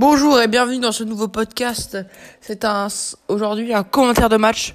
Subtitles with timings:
[0.00, 1.98] Bonjour et bienvenue dans ce nouveau podcast.
[2.40, 2.88] C'est un
[3.28, 4.74] aujourd'hui un commentaire de match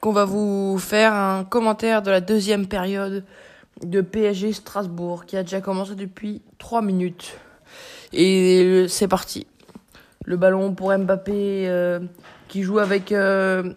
[0.00, 3.24] qu'on va vous faire un commentaire de la deuxième période
[3.84, 7.38] de PSG Strasbourg qui a déjà commencé depuis 3 minutes.
[8.12, 9.46] Et c'est parti.
[10.24, 12.00] Le ballon pour Mbappé euh,
[12.48, 13.72] qui joue avec euh,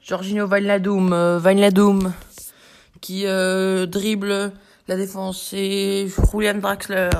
[0.00, 2.10] Jorginho Wijnaldum, euh,
[3.02, 4.52] qui euh, dribble
[4.88, 7.10] la défense et Julian Draxler.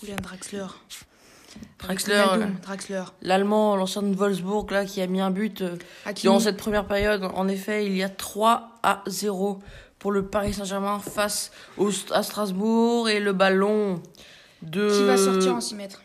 [0.00, 0.66] Julian Draxler.
[1.84, 2.24] Draxler,
[2.62, 3.04] Draxler.
[3.22, 5.76] l'allemand, l'ancien de Wolfsburg, là, qui a mis un but euh,
[6.16, 7.28] durant cette première période.
[7.34, 9.60] En effet, il y a 3 à 0
[9.98, 14.02] pour le Paris Saint-Germain face au, à Strasbourg et le ballon
[14.62, 14.88] de.
[14.88, 16.02] Qui va sortir en 6 mètres?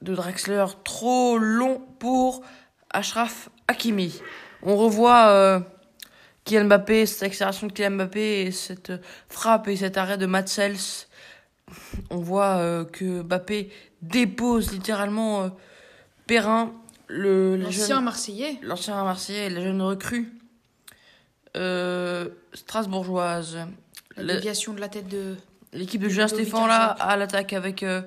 [0.00, 2.42] De Draxler, trop long pour
[2.90, 4.20] Ashraf Hakimi.
[4.62, 5.60] On revoit euh,
[6.44, 8.92] Kylian Mbappé, cette accélération de Kylian Mbappé et cette
[9.28, 11.06] frappe et cet arrêt de Matsels.
[12.10, 13.70] On voit euh, que Mbappé
[14.02, 15.48] dépose littéralement euh,
[16.26, 16.72] Perrin,
[17.08, 20.32] le l'ancien Marseillais, l'ancien Marseillais, la jeune recrue
[21.56, 23.58] euh, strasbourgeoise.
[24.16, 25.36] La déviation de la tête de
[25.72, 28.02] l'équipe de Julien Stéphane là à l'attaque avec euh,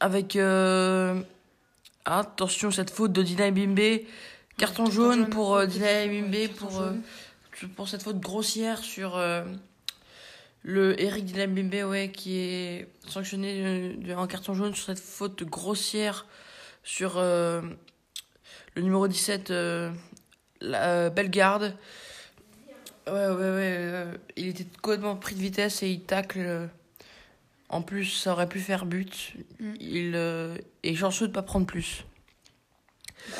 [0.00, 1.20] avec euh,
[2.04, 4.02] attention cette faute de Dina Bimbe
[4.58, 6.92] carton jaune pour euh, Dina Bimbe pour euh,
[7.76, 9.44] pour cette faute grossière sur euh,
[10.62, 16.26] le Eric Dinambimbe ouais qui est sanctionné en carton jaune sur cette faute grossière
[16.84, 17.62] sur euh,
[18.74, 19.90] le numéro 17 euh,
[20.60, 21.76] la, Bellegarde
[23.06, 26.68] ouais ouais ouais il était complètement pris de vitesse et il tacle
[27.68, 29.74] en plus ça aurait pu faire but Mm.
[29.80, 30.14] il
[30.82, 32.04] est chanceux de pas prendre plus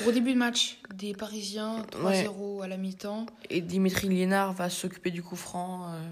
[0.00, 3.26] Gros début de match des Parisiens, 3-0 à la mi-temps.
[3.50, 6.10] Et Dimitri Liénard va s'occuper du coup franc euh,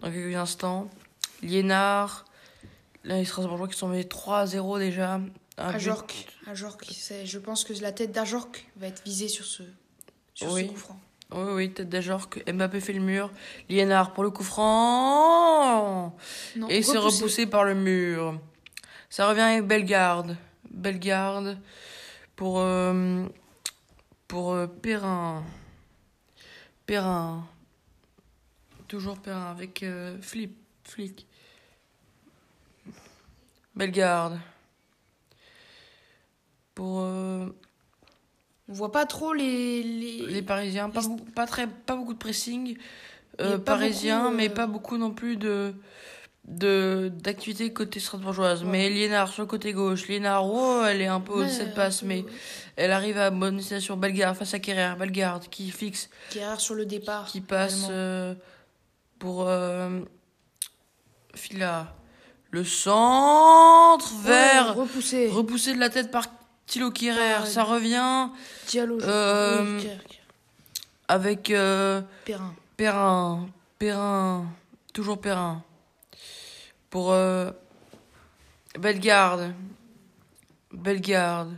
[0.00, 0.88] dans quelques instants.
[1.42, 2.24] Liénard,
[3.04, 5.20] là, les Strasbourgeois qui sont mis 3-0 déjà.
[5.56, 6.06] Ajorc,
[6.46, 6.78] Ajorc,
[7.24, 9.62] je pense que la tête d'Ajorc va être visée sur ce,
[10.34, 10.66] sur Oui.
[10.66, 11.00] ce coup franc.
[11.32, 12.38] Oui, oui, tête d'Ajorc.
[12.50, 13.30] Mbappé fait le mur.
[13.68, 16.16] Liénard pour le coup franc.
[16.56, 18.40] Non, Et c'est repoussé par le mur.
[19.10, 20.36] Ça revient avec Bellegarde.
[20.70, 21.58] Bellegarde
[22.36, 23.26] pour, euh,
[24.26, 25.42] pour euh, Perrin.
[26.86, 27.46] Perrin.
[28.88, 30.56] Toujours Perrin avec euh, Flip.
[30.84, 31.26] Flic.
[33.76, 34.40] Bellegarde.
[36.74, 37.46] Pour euh,
[38.68, 39.82] On voit pas trop les.
[39.82, 40.26] les...
[40.26, 40.88] les Parisiens.
[40.88, 42.78] Pas, les- beaucoup, pas, très, pas beaucoup de pressing
[43.40, 45.74] euh, parisien, beaucoup, euh, mais pas beaucoup non plus de
[46.44, 48.64] de d'activité côté strasbourgeoise.
[48.64, 48.70] Ouais.
[48.70, 50.08] Mais Liénard sur le côté gauche.
[50.08, 52.24] Liénard, oh, elle est un peu au-dessus de cette passe, mais
[52.76, 53.98] elle arrive à bonne destination.
[53.98, 54.96] Bellegarde face à Kerrer.
[54.98, 57.26] Bellegarde qui fixe, est sur le départ.
[57.26, 58.34] qui passe euh,
[59.18, 60.00] pour euh,
[61.34, 61.94] Fila.
[62.50, 65.28] Le centre Ouais, vers repoussé.
[65.28, 66.26] repoussé de la tête par
[66.66, 66.90] Thilo.
[66.90, 67.46] Ouais.
[67.46, 68.28] Ça revient
[68.68, 68.98] Diallo.
[69.02, 69.78] Euh.
[69.78, 69.88] Oui,
[71.08, 72.54] avec euh, Perrin.
[72.76, 74.46] Perrin, Perrin,
[74.94, 75.62] toujours Perrin.
[76.90, 77.50] Pour euh,
[78.78, 79.52] Bellegarde,
[80.72, 81.54] Bellegarde.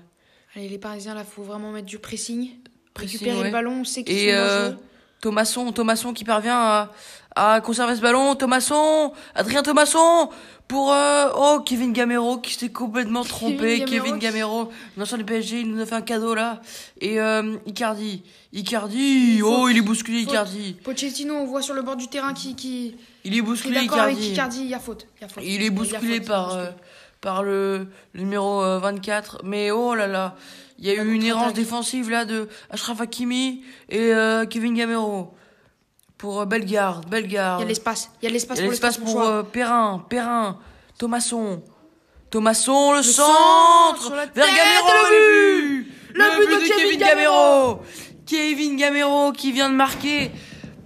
[0.57, 2.51] Allez, les Parisiens, là, faut vraiment mettre du pressing.
[2.95, 3.45] Pressing, Récupérer ouais.
[3.45, 4.73] le ballon, on sait qu'ils sont euh.
[5.21, 6.91] Thomasson, Thomasson qui parvient à,
[7.37, 8.35] à conserver ce ballon.
[8.35, 10.31] Thomasson, Adrien Thomasson
[10.71, 13.85] pour euh, oh Kevin Gamero qui s'est complètement trompé.
[13.85, 16.61] Kevin Gamero, l'ancien du PSG, il nous a fait un cadeau là.
[17.01, 18.23] Et euh, Icardi,
[18.53, 20.21] Icardi, oh il est bousculé.
[20.21, 20.77] Icardi.
[20.85, 23.81] Pochettino, on voit sur le bord du terrain qui, qui, Il est qui est bousculé
[23.81, 24.33] d'accord avec Icardi.
[24.33, 24.61] Icardi.
[24.63, 25.07] Il y a faute.
[25.19, 25.43] Il y a faute.
[25.45, 26.77] Il est Il y a bousculé faute, par, euh, bousculé.
[27.21, 29.41] par le, le numéro euh, 24.
[29.45, 30.37] Mais oh là là,
[30.81, 35.35] il y a eu une errance défensive là de Ashraf Hakimi et euh, Kevin Gamero.
[36.17, 37.69] Pour euh, Bellegarde, Il y a Bellegarde.
[37.69, 38.11] l'espace.
[38.21, 40.59] Il y a l'espace Il y a pour les l'espace pour euh, Perrin, Perrin,
[40.99, 41.63] Thomasson.
[42.31, 47.81] Thomasson, le, centre, vers Gamero, le but Le but de Kevin Gamero
[48.27, 50.31] Kevin Gamero qui vient de marquer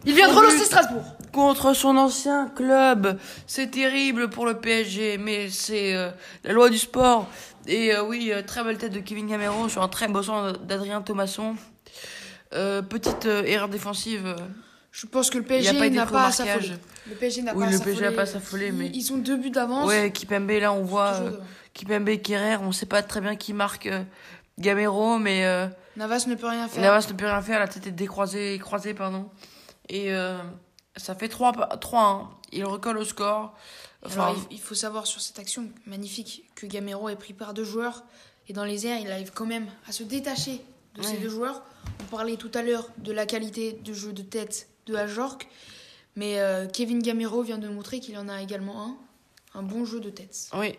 [0.06, 0.64] Il vient de relancer.
[0.64, 1.04] Strasbourg.
[1.34, 3.18] Contre son ancien club.
[3.48, 6.10] C'est terrible pour le PSG, mais c'est euh,
[6.44, 7.28] la loi du sport.
[7.66, 10.60] Et euh, oui, euh, très belle tête de Kevin Gamero sur un très beau centre
[10.60, 11.56] d'Adrien Thomasson.
[12.52, 14.36] Euh, petite erreur défensive.
[14.92, 16.70] Je pense que le PSG n'a pas à s'affoler.
[17.08, 17.94] Le PSG n'a Oui, pas à le s'affoler.
[17.96, 19.88] PSG n'a pas à s'affoler, mais- Ils, ont deux buts d'avance.
[19.88, 21.14] Ouais, Kipembe, là, on voit.
[21.72, 22.58] Kipembe et Kerrer.
[22.58, 23.90] On sait pas très bien qui marque
[24.60, 26.80] Gamero, mais Navas ne peut rien faire.
[26.80, 27.58] Navas ne peut rien faire.
[27.58, 29.28] La tête est décroisée, croisée, pardon.
[29.88, 30.12] Et
[30.96, 32.26] ça fait 3 3-1.
[32.52, 33.54] Il recolle au score.
[34.04, 37.64] Enfin, Alors, il, faut savoir sur cette action magnifique que Gamero est pris par deux
[37.64, 38.04] joueurs
[38.48, 40.60] et dans les airs, il arrive quand même à se détacher
[40.94, 41.62] de ces deux joueurs.
[42.00, 45.48] On parlait tout à l'heure de la qualité de jeu de tête de Ajorc,
[46.16, 48.96] mais euh, Kevin Gamero vient de montrer qu'il en a également un,
[49.58, 50.50] un bon jeu de tête.
[50.54, 50.76] oui.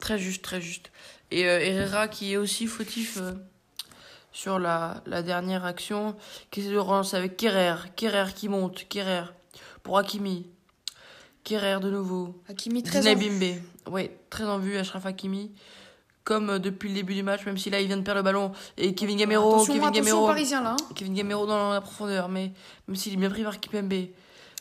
[0.00, 0.90] Très juste, très juste.
[1.30, 3.34] Et euh, Herrera qui est aussi fautif euh,
[4.32, 6.16] sur la, la dernière action,
[6.50, 7.76] qui essaie de relancer avec Kerrer.
[7.94, 9.26] Kerrer qui monte, Kerrer
[9.82, 10.46] pour Hakimi.
[11.44, 12.40] Kerrer de nouveau.
[12.48, 13.28] Hakimi très Dina en vue.
[13.38, 13.60] Bimbe.
[13.90, 15.50] Oui, très en vue, Ashraf Hakimi.
[16.24, 18.22] Comme euh, depuis le début du match, même si là il vient de perdre le
[18.24, 18.52] ballon.
[18.76, 20.26] Et Kevin Gamero, Attention, Kevin attention Gamero.
[20.28, 20.76] Parisiens là.
[20.78, 20.94] hein.
[20.94, 22.52] Kevin Gamero dans la profondeur, mais
[22.86, 23.92] même s'il est bien pris par Kipembe.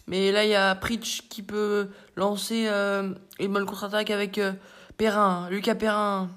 [0.08, 4.54] Mais là, il y a Pritch qui peut lancer euh, une bonne contre-attaque avec euh,
[4.98, 6.32] Perrin, Lucas Perrin.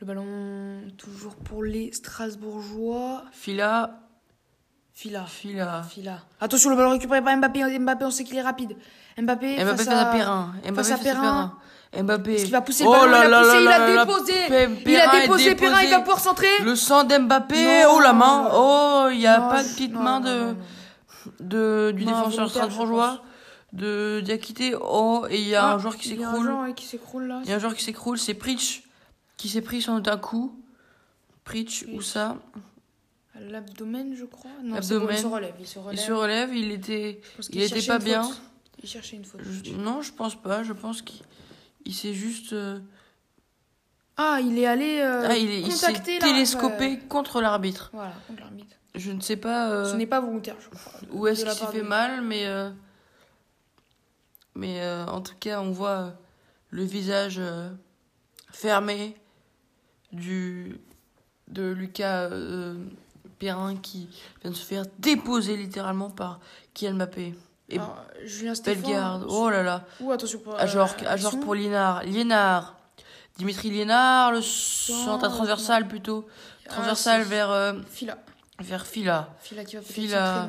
[0.00, 3.24] Le ballon toujours pour les Strasbourgeois.
[3.30, 4.00] Fila,
[4.94, 5.24] Fila.
[5.26, 5.82] Fila.
[5.82, 6.18] Fila.
[6.40, 7.78] Attention, le ballon récupéré par Mbappé.
[7.78, 8.76] Mbappé, on sait qu'il est rapide.
[9.18, 10.52] Mbappé, Mbappé face face à Perrin.
[10.62, 11.54] Mbappé face à Perrin.
[12.00, 12.34] Mbappé.
[12.34, 14.32] Est-ce qu'il va pousser le Oh ballon là Il a poussé, là il a déposé.
[14.86, 16.48] Il a déposé, Perrin, il va pouvoir centrer.
[16.62, 17.84] Le sang d'Mbappé.
[17.90, 18.50] Oh la main.
[18.54, 20.56] Oh, il n'y a Non, pas de petite non, main non,
[21.40, 23.22] de, de du défenseur strasbourgeois.
[23.72, 24.74] De Diakité.
[24.80, 26.46] Oh, et il y a Ah, un joueur qui il y a un s'écroule.
[26.46, 27.34] joueur, qui s'écroule.
[27.42, 28.84] Il y a un joueur qui s'écroule, c'est Pritch
[29.36, 30.56] qui s'est pris sans doute un coup.
[31.44, 32.36] Pritch, où ça
[33.40, 34.50] L'abdomen, je crois.
[34.62, 35.54] Non, bon, il se relève.
[35.58, 35.94] Il se relève.
[35.94, 37.20] Il se relève, il était.
[37.50, 38.22] Il était pas bien.
[38.22, 38.40] faute.
[38.82, 39.40] Il cherchait une faute.
[39.42, 41.20] je- non, je pense pas, je pense qu'il
[41.84, 42.52] il s'est juste.
[42.52, 42.78] euh,
[44.16, 47.90] Ah, il est allé euh, ah, il est- contacter télescopé euh, contre l'arbitre.
[47.92, 48.76] Voilà, contre l'arbitre.
[48.94, 50.92] Je ne sais pas euh, Ce n'est pas volontaire, je crois.
[51.10, 52.46] où est-ce qu'il s'est fait de- mal, mais.
[54.54, 56.14] mais en tout cas, on voit
[56.70, 57.40] le visage
[58.52, 59.16] fermé
[60.12, 60.78] du
[61.48, 62.30] de Lucas
[63.44, 64.08] Perrin qui
[64.42, 66.40] vient de se faire déposer littéralement par
[66.72, 67.34] Kylian Mbappé.
[67.68, 68.82] Et Alors, Julien Stéphane.
[68.82, 69.84] Bellegarde, oh là là.
[70.00, 70.58] Ou attention pour.
[70.58, 71.40] Ajorc, euh, Ajorc action.
[71.40, 72.02] pour Liénard.
[72.04, 72.76] Liénard.
[73.36, 76.26] Dimitri Liénard, le centre à transversal plutôt.
[76.68, 78.16] Transversal Ah, c'est- vers, euh, Fila.
[78.60, 79.28] vers Fila.
[79.40, 80.48] Fila qui va Fila.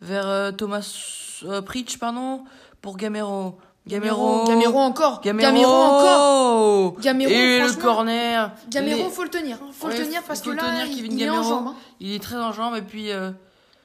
[0.00, 2.44] Vers euh, Thomas euh, Pritch, pardon,
[2.82, 3.58] pour Gamero.
[3.88, 4.44] Gamero.
[4.46, 4.78] Gamero.
[4.78, 5.20] Encore.
[5.22, 5.46] Gamero.
[5.50, 7.00] Gamero encore.
[7.00, 8.52] Gamero, Et le corner.
[8.70, 9.56] Gamero, Les- faut le tenir.
[9.62, 9.68] hein.
[9.72, 11.68] Faut Ouais, le tenir parce que le là, tenir, il, il est en jambe.
[11.68, 11.74] hein.
[12.00, 13.30] Il est très en jambe et puis euh,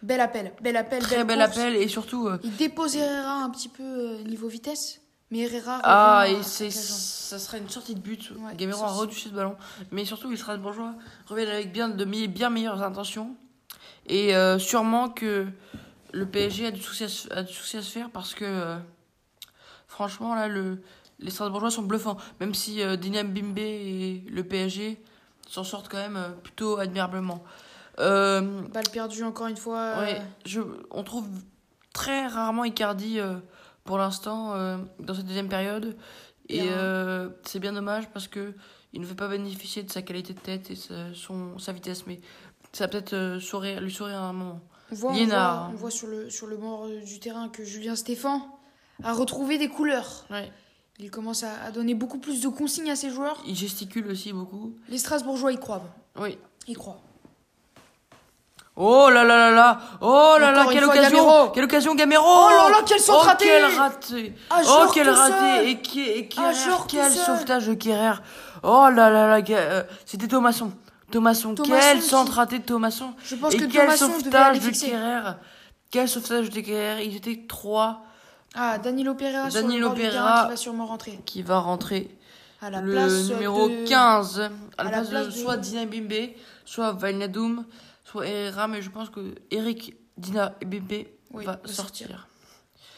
[0.02, 0.52] Bel appel.
[0.62, 1.02] Bel appel.
[1.02, 2.28] très bel appel et surtout.
[2.28, 5.00] euh, Il dépose Herrera un petit peu euh, niveau vitesse.
[5.32, 5.80] Mais Herrera.
[5.84, 8.32] Ah, revient et c'est, ça serait une sortie de but.
[8.32, 9.56] Ouais, Gamero a retouché ce ballon.
[9.92, 10.94] Mais surtout, les Strasbourgeois
[11.28, 13.30] reviennent avec bien, de bien meilleures intentions.
[14.08, 15.48] Et euh, sûrement que
[16.12, 18.44] le PSG a du souci à, se- a du souci à se faire parce que,
[18.46, 18.76] euh,
[19.94, 20.82] franchement, là, le,
[21.20, 22.18] les Strasbourgeois sont bluffants.
[22.40, 25.00] Même si euh, Bimbe et le PSG
[25.48, 27.44] s'en sortent quand même euh, plutôt admirablement.
[28.00, 29.78] Euh, Balle perdue encore une fois.
[29.80, 31.28] euh, Ouais, je, on trouve
[31.94, 33.36] très rarement Icardi euh,
[33.84, 34.56] pour l'instant
[35.00, 35.96] dans cette deuxième période.
[36.50, 36.62] Et
[37.44, 38.54] c'est bien dommage parce que
[38.94, 42.06] il ne veut pas bénéficier de sa qualité de tête et sa, son, sa vitesse.
[42.08, 42.20] Mais
[42.74, 44.60] ça peut-être sourire, lui sourire à un moment.
[44.92, 47.96] On voit, on voit, on voit sur le, sur le bord du terrain que Julien
[47.96, 48.42] Stéphan
[49.04, 50.26] a retrouvé des couleurs.
[50.30, 50.52] Ouais.
[51.00, 53.42] Il commence à, à donner beaucoup plus de consignes à ses joueurs.
[53.48, 54.74] Il gesticule aussi beaucoup.
[54.90, 55.82] Les Strasbourgeois y croient.
[56.20, 56.38] Oui.
[56.68, 57.02] Ils croient.
[58.76, 61.50] Oh là là là là Oh là là, quelle occasion Gamero.
[61.52, 65.10] Quelle occasion, Gamero Oh là là, quel centre Oh, raté quel raté Ah, Oh, quel
[65.10, 65.70] raté.
[65.70, 68.16] Et, qui, et Ah, Kerrer, quel sauvetage de Kerrer
[68.64, 70.72] Oh là là là, euh, c'était Thomasson.
[71.12, 74.60] Thomasson, Thomasson quel qui- centre raté de Thomasson Je pense Et que quel Thomasson sauvetage
[74.60, 74.70] de.
[74.72, 75.32] Kerrer
[75.92, 78.02] Quel sauvetage de Kerrer Ils étaient trois
[78.56, 80.44] Ah, Danilo Pereira sur le Danilo du terrain Pereira.
[80.44, 81.20] qui va sûrement rentrer.
[81.26, 82.18] qui va rentrer
[82.62, 83.86] À la le place numéro de...
[83.88, 86.30] 15 à la à la place, place de de- soit Dina Bimbe,
[86.66, 87.66] soit Wijnaldum,
[88.06, 92.28] soit Herrera, mais je pense que Eric Dina Bimbe Oui, va sortir.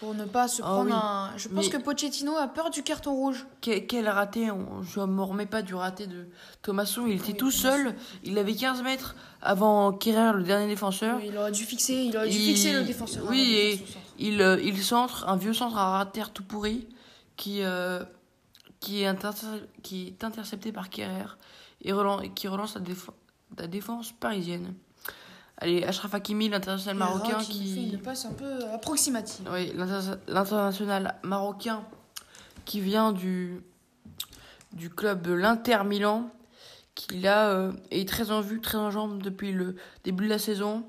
[0.02, 0.92] Pour ne pas se Ah prendre oui.
[0.94, 1.38] un...
[1.38, 3.48] Je pense Mais- que Pochettino a peur du carton rouge.
[3.62, 6.28] Quel, quel raté, on- je ne me remets pas du raté de
[6.64, 7.96] Thomasson, il était Oui, tout seul,
[8.26, 11.20] il avait 15 mètres avant Kerrer, le dernier défenseur.
[11.24, 13.24] Il aurait dû fixer, il aurait dû Il- fixer le défenseur.
[13.30, 13.86] oui, avant de et-.
[14.18, 16.88] Il, euh, il centre, un vieux centre à terre tout pourri,
[17.36, 18.04] qui, euh,
[18.80, 19.14] qui, est
[19.84, 21.26] qui est intercepté par Kerrer
[21.82, 23.10] et relan- et qui relance la, déf-
[23.58, 24.74] la défense parisienne.
[25.58, 27.74] Allez, Ashraf Hakimi, l'international marocain qui, qui...
[27.74, 29.48] fait une passe un peu approximative.
[29.52, 31.84] Oui, l'inter- l'international marocain
[32.66, 33.62] qui vient du,
[34.74, 36.30] du club de l'Inter Milan,
[36.94, 40.40] qui là euh, est très en vue, très en jambe depuis le début de la
[40.40, 40.86] saison,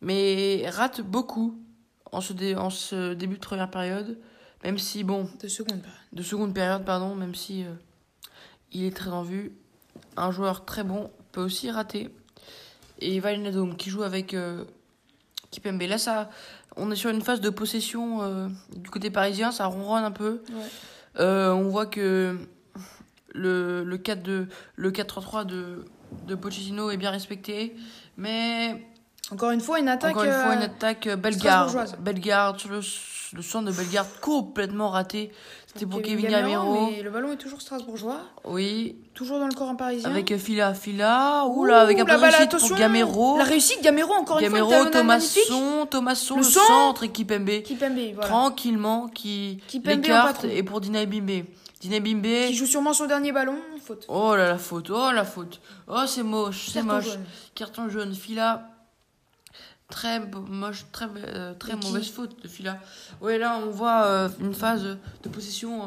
[0.00, 1.58] mais rate beaucoup
[2.12, 4.18] en ce, dé- en ce début de première période,
[4.64, 5.80] même si, bon, Deux secondes.
[5.80, 5.88] bah.
[6.12, 7.72] de seconde période, pardon, même si euh,
[8.72, 9.52] il est très en vue.
[10.16, 12.10] Un joueur très bon peut aussi rater.
[13.00, 14.64] Et Valinadom qui joue avec euh,
[15.50, 15.82] Kipembe.
[15.82, 16.30] Là, ça,
[16.76, 20.42] on est sur une phase de possession euh, du côté parisien, ça ronronne un peu.
[20.50, 21.20] Ouais.
[21.20, 22.36] Euh, on voit que
[23.32, 24.46] le, le 4 de
[24.76, 25.84] le 4-3-3 de,
[26.26, 27.76] de Pochettino est bien respecté.
[28.16, 28.84] Mais
[29.30, 30.12] Encore une fois, une attaque.
[30.12, 31.96] encore une fois, une euh, attaque euh, Bellegarde.
[32.00, 32.80] Bellegarde le,
[33.34, 35.32] le centre de Bellegarde complètement raté.
[35.66, 36.90] C'était pour Kevin Gamero.
[37.02, 38.20] Le ballon est toujours strasbourgeois.
[38.44, 38.96] Oui.
[39.14, 40.10] Toujours dans le corps parisien.
[40.10, 41.44] Avec Fila Fila.
[41.46, 43.36] Oula, avec un peu de réussite pour Gamero.
[43.36, 44.58] La réussite, Gamero encore une fois.
[44.58, 47.62] Gamero, Thomasson, Thomasson, le, le centre et Kipembe.
[47.62, 48.28] Kipembe, voilà.
[48.28, 50.44] Tranquillement, qui l'écarte.
[50.44, 51.44] Et pour Dina Bimbe.
[51.80, 52.46] Dina Bimbe.
[52.48, 53.58] Qui joue sûrement son dernier ballon.
[53.84, 54.06] Faute.
[54.08, 54.90] Oh là, la faute.
[54.90, 55.60] Oh la faute.
[55.86, 56.70] Oh, c'est moche.
[56.72, 57.18] C'est moche.
[57.54, 58.14] Carton jaune.
[58.14, 58.68] Fila
[59.88, 62.78] très moche, très, euh, très mauvaise faute de Fila.
[63.20, 65.86] Ouais, là, on voit euh, une phase de possession euh,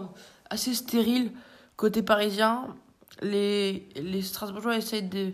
[0.50, 1.32] assez stérile
[1.76, 2.76] côté parisien.
[3.22, 5.34] Les, les Strasbourgeois essayent de,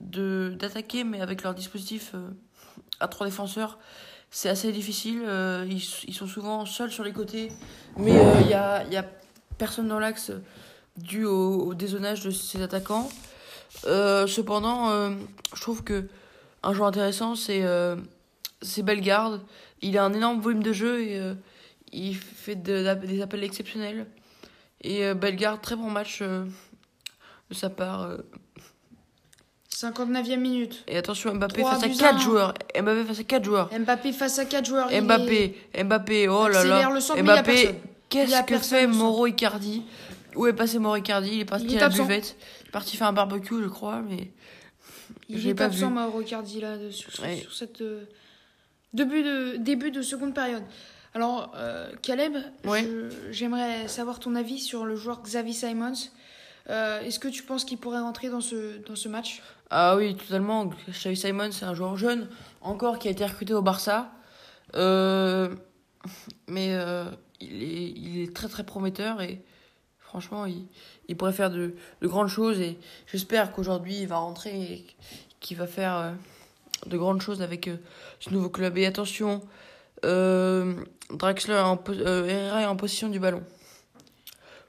[0.00, 2.14] de, d'attaquer, mais avec leur dispositif
[2.98, 3.78] à trois défenseurs,
[4.30, 5.22] c'est assez difficile.
[5.68, 7.52] Ils, ils, sont souvent seuls sur les côtés,
[7.96, 9.04] mais il n'y a, y a
[9.58, 10.32] personne dans l'axe
[10.96, 13.08] dû au, au dézonage de ces attaquants.
[13.84, 15.10] cependant,
[15.54, 16.08] je trouve que
[16.62, 17.96] un joueur intéressant, c'est euh,
[18.82, 19.40] Bellegarde.
[19.82, 21.34] Il a un énorme volume de jeu et euh,
[21.92, 22.86] il fait des
[23.20, 24.06] appels exceptionnels.
[24.82, 26.44] Et euh, Bellegarde, très bon match euh,
[27.48, 28.08] de sa part.
[29.74, 30.84] 59e minute.
[30.88, 32.54] Et attention, Mbappé face à 4 joueurs.
[32.78, 33.70] Mbappé face à 4 joueurs.
[33.78, 34.88] Mbappé face à 4 joueurs.
[34.90, 36.90] Mbappé, Mbappé, oh là là.
[37.22, 39.82] Mbappé, qu'est-ce que fait Moro Icardi?
[40.36, 41.30] Où est passé Moro Icardi?
[41.32, 42.36] Il est parti à la buvette.
[42.62, 44.30] Il est parti faire un barbecue, je crois, mais.
[45.30, 48.04] Il est absent, Mauro Icardi, là, sur, sur, cette euh,
[48.92, 50.62] début, de, début de seconde période.
[51.14, 52.36] Alors, euh, Caleb,
[53.30, 55.92] j'aimerais savoir ton avis sur le joueur Xavi Simons.
[56.68, 59.42] Euh, est-ce que tu penses qu'il pourrait rentrer dans ce, dans ce match?
[59.70, 60.70] Ah oui, totalement.
[60.88, 62.28] Xavi Simons, c'est un joueur jeune,
[62.60, 64.12] encore, qui a été recruté au Barça.
[64.74, 65.48] mais
[67.40, 69.42] il, est, il est très très prometteur et
[70.10, 70.66] franchement, il,
[71.06, 72.76] il pourrait faire de, de grandes choses et
[73.06, 74.86] j'espère qu'aujourd'hui il va rentrer et
[75.38, 76.10] qu'il va faire euh,
[76.86, 77.76] de grandes choses avec euh,
[78.18, 78.76] ce nouveau club.
[78.76, 79.40] Et attention,
[80.04, 80.74] euh,
[81.12, 81.80] Draxler en,
[82.26, 83.44] est en position du ballon.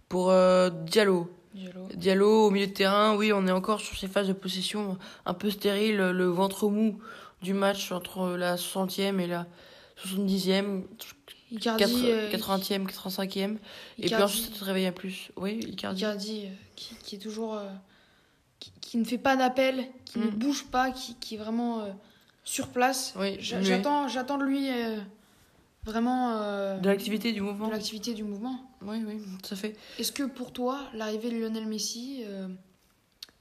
[0.09, 0.31] Pour
[0.85, 1.31] Diallo.
[1.55, 1.87] Diallo.
[1.95, 5.33] Diallo au milieu de terrain, oui, on est encore sur ces phases de possession un
[5.33, 6.99] peu stériles, le ventre mou
[7.41, 9.47] du match entre la 60e et la
[10.05, 10.83] 70e.
[11.51, 11.83] Icardi,
[12.31, 13.57] 80e, 85e.
[13.99, 15.31] et puis ensuite, ça te réveille plus.
[15.35, 16.01] Oui, Icardi.
[16.01, 17.55] Icardi, euh, qui, qui, est toujours.
[17.55, 17.67] Euh,
[18.79, 20.35] qui, ne fait pas d'appel, qui ne mm.
[20.35, 21.91] bouge pas, qui, qui est vraiment euh,
[22.45, 23.13] sur place.
[23.17, 24.69] Oui, j'attends, j'attends de lui
[25.83, 26.39] vraiment.
[26.79, 27.67] de l'activité du mouvement.
[27.67, 28.57] De l'activité du mouvement.
[28.81, 29.75] Oui, oui, ça fait.
[29.99, 32.23] Est-ce que pour toi, l'arrivée de Lionel Messi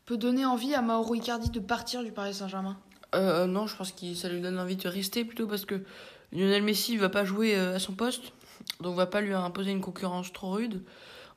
[0.04, 2.76] peut donner envie à Mauro Icardi de partir du Paris Saint-Germain?
[3.14, 5.84] Non, je pense que ça lui donne envie de rester plutôt parce que
[6.32, 8.32] Lionel Messi ne va pas jouer euh, à son poste,
[8.80, 10.82] donc va pas lui imposer une concurrence trop rude.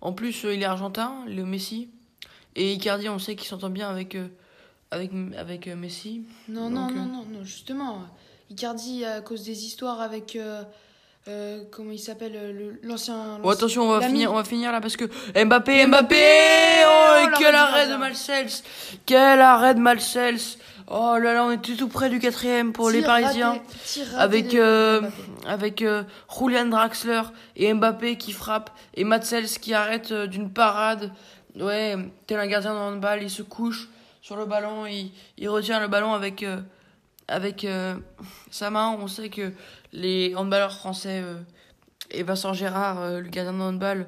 [0.02, 1.90] En plus, euh, il est argentin, le Messi.
[2.56, 4.28] Et Icardi, on sait qu'il s'entend bien avec, euh,
[4.92, 6.24] avec, avec Messi.
[6.48, 8.04] Non, non, non, non, non, justement.
[8.50, 10.38] Icardi, à cause des histoires avec.
[11.72, 15.06] Comment il s'appelle l'ancien oh, attention on va finir on va finir là parce que
[15.06, 16.16] Mbappé Mbappé,
[16.86, 18.50] oh, quel arrêt de Marcels
[19.06, 23.02] quel arrêt de Marcels Oh là là, on était tout près du quatrième pour les
[23.02, 23.62] Parisiens.
[24.18, 25.02] avec euh,
[25.46, 26.04] avec euh,
[26.38, 27.22] Julian Draxler
[27.56, 31.12] et Mbappé qui frappe et Matsels qui arrête euh, d'une parade.
[31.60, 31.96] Ouais,
[32.28, 33.90] tel un gardien de handball, il se couche
[34.22, 36.44] sur le ballon, il, il retient le ballon avec
[37.28, 37.66] avec
[38.52, 38.98] sa main.
[39.00, 39.52] On sait que
[39.92, 41.24] les handballeurs français
[42.12, 44.08] et Vincent Gérard, le gardien de handball,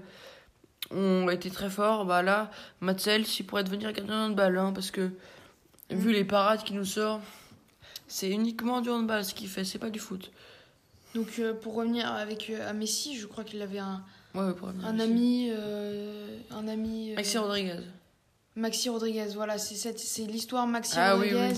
[0.92, 2.06] ont été très forts.
[2.06, 5.12] Bah là, Matsels, il pourrait devenir gardien de handball hein, parce que
[5.90, 7.22] Vu les parades qui nous sort,
[8.08, 10.32] c'est uniquement du handball ce qu'il fait, c'est pas du foot.
[11.14, 14.04] Donc euh, pour revenir avec euh, à Messi, je crois qu'il avait un,
[14.34, 17.14] un, ami, euh, un ami.
[17.16, 17.80] Maxi Rodriguez.
[18.56, 21.54] Maxi Rodriguez, voilà, c'est l'histoire Maxi ah Rodriguez.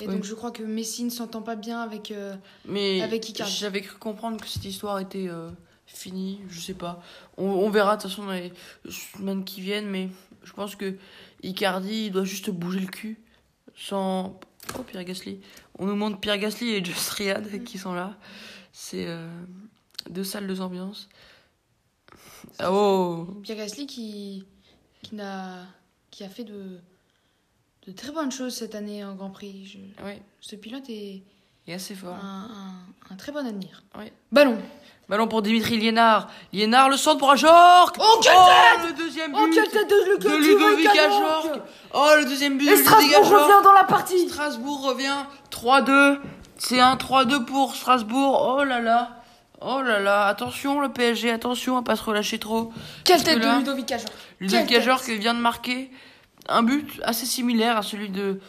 [0.00, 2.12] Et donc je crois que Messi ne s'entend pas bien avec,
[2.66, 3.52] Mais avec Icardi.
[3.52, 5.28] J'avais cru comprendre que cette histoire était
[5.86, 7.02] finie, je sais pas.
[7.36, 8.52] On, on verra de toute façon dans les
[8.88, 10.08] semaines qui viennent, mais
[10.44, 10.96] je pense que
[11.42, 13.20] Icardi il doit juste bouger le cul
[13.76, 14.38] sans.
[14.78, 15.40] Oh, Pierre Gasly.
[15.78, 18.16] On nous montre Pierre Gasly et Just Riyad qui sont là.
[18.72, 19.26] C'est euh,
[20.10, 21.08] deux salles, deux ambiances.
[22.64, 24.44] Oh Pierre Gasly qui,
[25.02, 25.64] qui, a,
[26.10, 26.78] qui a fait de,
[27.90, 29.66] de très bonnes choses cette année en Grand Prix.
[29.66, 30.14] Je, oui.
[30.40, 31.22] Ce pilote est,
[31.66, 32.14] est assez fort.
[32.14, 32.48] Un,
[33.10, 33.82] un, un très bon avenir.
[33.98, 34.06] Oui.
[34.30, 34.58] Ballon
[35.08, 36.28] Ballon pour Dimitri Liénard.
[36.52, 37.96] Liénard, le centre pour Ajorc.
[37.98, 41.60] Oh, quelle oh, le deuxième but oh, tête de, de Ludovic Ajorc.
[41.92, 44.28] Oh, le deuxième but Et de Strasbourg revient dans la partie.
[44.28, 46.20] Strasbourg revient 3-2.
[46.58, 48.56] C'est un 3-2 pour Strasbourg.
[48.56, 49.16] Oh là là.
[49.62, 52.72] Oh là là, attention le PSG, attention à pas se relâcher trop.
[53.04, 54.12] Quelle tête de Ludovic Ajorc.
[54.38, 55.90] Ludovic Ajorc vient de marquer
[56.48, 58.40] un but assez similaire à celui de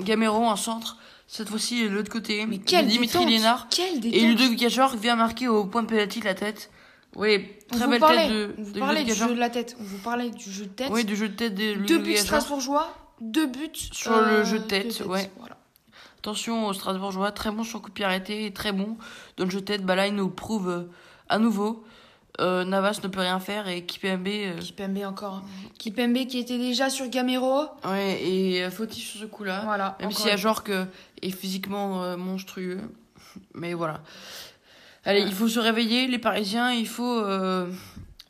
[0.00, 0.98] Gamero en centre.
[1.26, 2.44] Cette fois-ci, l'autre côté.
[2.46, 3.68] Mais quel Dimitri Liénard.
[3.70, 6.70] Quel Et Ludovic Ajorc vient marquer au point de pénalty la tête.
[7.16, 8.54] Oui, très belle tête de.
[8.58, 9.76] On vous parlait du jeu de la tête.
[9.80, 10.88] On vous parlait du jeu de tête.
[10.90, 13.70] Oui, du jeu de tête de Deux buts strasbourgeois, deux buts.
[13.74, 15.30] Sur le jeu de tête, ouais.
[16.18, 18.96] Attention aux Strasbourgeois, très bon sur coup de pied arrêté et très bon
[19.36, 19.84] dans le jeu de tête.
[19.84, 20.88] Bah là, il nous prouve
[21.28, 21.84] à nouveau
[22.40, 24.26] euh, Navas ne peut rien faire et Kipembe.
[24.26, 24.58] Euh...
[24.58, 25.42] Kipembe encore.
[25.78, 27.66] Kipembe qui était déjà sur Gamero.
[27.84, 29.62] Ouais, et euh, fautif sur ce coup-là.
[29.64, 29.96] Voilà.
[30.00, 30.64] Même si Ajorc
[31.22, 32.80] est physiquement euh, monstrueux.
[33.54, 34.02] Mais voilà.
[35.04, 37.22] Allez, il faut se réveiller, les Parisiens, il faut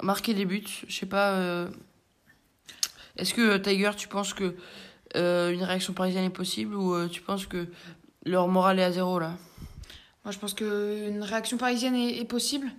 [0.02, 0.64] marquer des buts.
[0.88, 1.68] Je sais pas.
[3.16, 4.56] Est-ce que Tiger, tu penses que
[5.14, 7.68] une réaction parisienne est possible ou tu penses que
[8.24, 9.34] leur morale est à zéro là?
[10.24, 12.72] Moi, je pense qu'une réaction parisienne est possible.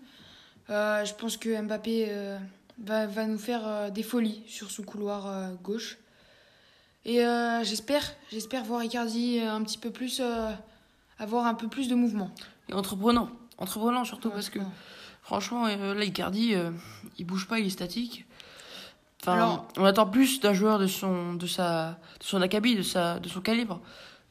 [0.69, 2.38] Euh, je pense que Mbappé euh,
[2.79, 5.98] va, va, nous faire euh, des folies sur ce couloir gauche.
[7.07, 7.22] Et
[7.62, 10.24] j'espère, j'espère voir Icardi un petit peu plus,
[11.19, 12.31] avoir un peu plus de mouvement.
[12.67, 13.29] Et entreprenant,
[13.60, 14.57] entreprenant surtout parce que
[15.22, 16.55] franchement, là Icardi,
[17.19, 18.25] il bouge pas, il est statique.
[19.22, 23.19] Enfin, on attend plus d'un joueur de son, de sa, de son acabit, de sa,
[23.19, 23.81] de son calibre.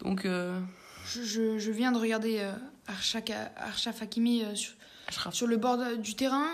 [0.01, 0.25] Donc.
[0.25, 2.45] Je, je, je, viens de regarder
[2.89, 4.73] Arshaf Hakimi sur,
[5.31, 6.47] sur le bord du terrain,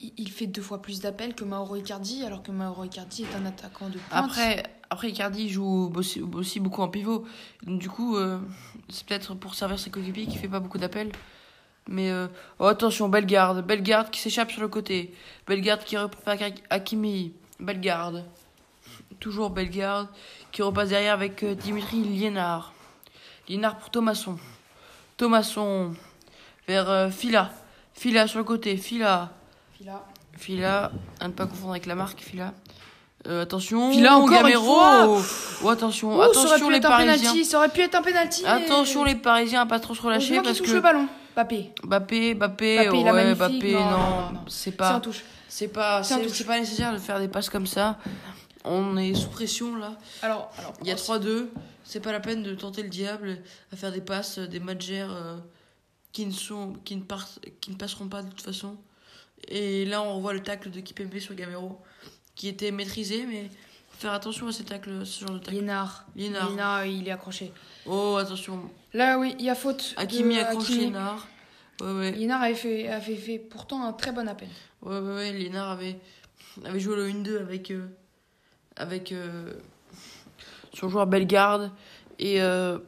[0.00, 3.46] il fait deux fois plus d'appels que Mauro Icardi, alors que Mauro Icardi est un
[3.46, 4.24] attaquant de pointe.
[4.24, 5.92] Après, après Icardi joue
[6.34, 7.26] aussi, beaucoup en pivot.
[7.64, 8.38] Donc, du coup, euh,
[8.88, 11.12] c'est peut-être pour servir ses coéquipiers qu'il fait pas beaucoup d'appels.
[11.88, 13.66] Mais euh, oh, attention, Bellegarde.
[13.66, 15.14] Bellegarde qui s'échappe sur le côté.
[15.46, 16.36] Bellegarde qui reprend
[16.70, 17.32] Hakimi.
[17.60, 18.24] Bellegarde.
[19.20, 20.08] Toujours Bellegarde
[20.52, 22.72] qui repasse derrière avec euh, Dimitri Liénard.
[23.48, 24.38] Liénard pour Thomasson.
[25.16, 25.94] Thomasson
[26.66, 27.50] vers Fila.
[27.98, 29.30] Fila sur le côté, Fila.
[29.76, 30.04] Fila.
[30.36, 32.54] Fila, à ne pas confondre avec la marque Fila.
[33.26, 35.18] Euh, attention, Fila encore Gamero.
[35.64, 37.34] Oh, attention, attention les Parisiens.
[37.42, 38.46] ça aurait pu être un penalty.
[38.46, 41.08] Attention les Parisiens à pas trop se relâcher parce que le ballon.
[41.34, 41.72] Bappé.
[41.82, 45.00] Bappé, Bappé, ouais, Bappé, non, c'est pas
[45.48, 47.98] c'est pas c'est pas nécessaire de faire des passes comme ça.
[48.64, 49.92] On est sous pression là.
[50.22, 51.48] Alors, alors il y a 3-2,
[51.82, 53.38] c'est pas la peine de tenter le diable
[53.72, 54.92] à faire des passes, des matchs
[56.18, 57.02] qui ne, sont, qui ne,
[57.60, 58.76] qui ne passeront pas de toute façon.
[59.46, 61.80] Et là, on revoit le tacle de Kipembe sur Gamero,
[62.34, 63.48] qui était maîtrisé, mais
[63.92, 65.52] faire attention à ces tacles, ce genre de tacle.
[65.52, 66.06] Liénard.
[66.16, 67.52] il est accroché.
[67.86, 68.68] Oh, attention.
[68.94, 69.94] Là, oui, il y a faute.
[69.96, 71.28] Hakimi accroche Liénard.
[71.80, 72.10] Ouais, ouais.
[72.10, 74.48] Liénard avait fait, avait fait pourtant un très bon appel.
[74.82, 75.32] Ouais, ouais, ouais.
[75.32, 76.00] Liénard avait,
[76.64, 77.86] avait joué le 1-2 avec, euh,
[78.74, 79.52] avec euh,
[80.74, 81.70] son joueur Bellegarde.
[82.18, 82.80] Et euh,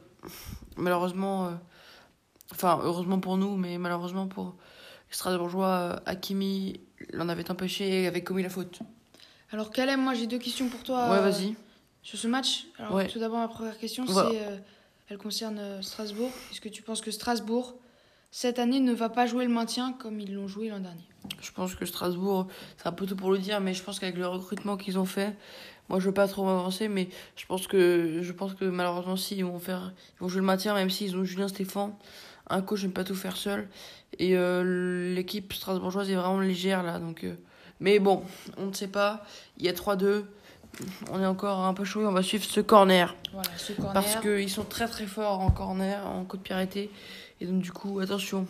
[0.75, 1.57] malheureusement
[2.51, 4.55] Enfin, heureusement pour nous, mais malheureusement pour
[5.09, 6.79] les Strasbourgeois, euh, Hakimi
[7.13, 8.79] l'en avait empêché et avait commis la faute.
[9.51, 11.09] Alors, Calem, moi j'ai deux questions pour toi.
[11.09, 11.55] Ouais, vas-y.
[12.03, 12.67] Sur ce match.
[12.79, 14.13] Alors, tout d'abord, ma première question, c'est.
[14.13, 14.57] Euh,
[15.11, 16.31] elle concerne euh, Strasbourg.
[16.51, 17.75] Est-ce que tu penses que Strasbourg,
[18.31, 21.03] cette année, ne va pas jouer le maintien comme ils l'ont joué l'an dernier?
[21.41, 24.15] Je pense que Strasbourg, c'est un peu tout pour le dire, mais je pense qu'avec
[24.15, 25.35] le recrutement qu'ils ont fait,
[25.89, 29.35] moi je veux pas trop m'avancer, mais je pense que, je pense que malheureusement, si,
[29.35, 31.93] ils vont, faire, ils vont jouer le maintien, même s'ils ont Julien Stéphane
[32.51, 33.67] un coach n'aime pas tout faire seul.
[34.19, 36.99] Et euh, l'équipe strasbourgeoise est vraiment légère là.
[36.99, 37.35] Donc, euh,
[37.79, 38.23] mais bon,
[38.57, 39.25] on ne sait pas.
[39.57, 40.25] Il y a 3-2.
[41.11, 42.05] On est encore un peu chaud.
[42.05, 43.15] On va suivre ce corner.
[43.33, 43.93] Voilà, ce corner.
[43.93, 46.89] Parce qu'ils sont très très forts en corner, en coup de pied
[47.39, 48.45] Et donc, du coup, attention.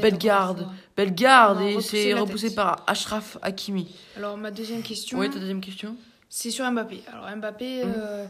[0.00, 0.66] Belle garde.
[0.96, 1.60] Belle garde.
[1.60, 3.94] Et c'est repoussé par Ashraf Hakimi.
[4.16, 5.18] Alors, ma deuxième question.
[5.18, 5.96] Oui, ta deuxième question
[6.28, 7.02] C'est sur Mbappé.
[7.12, 7.92] Alors, Mbappé, mmh.
[7.96, 8.26] euh,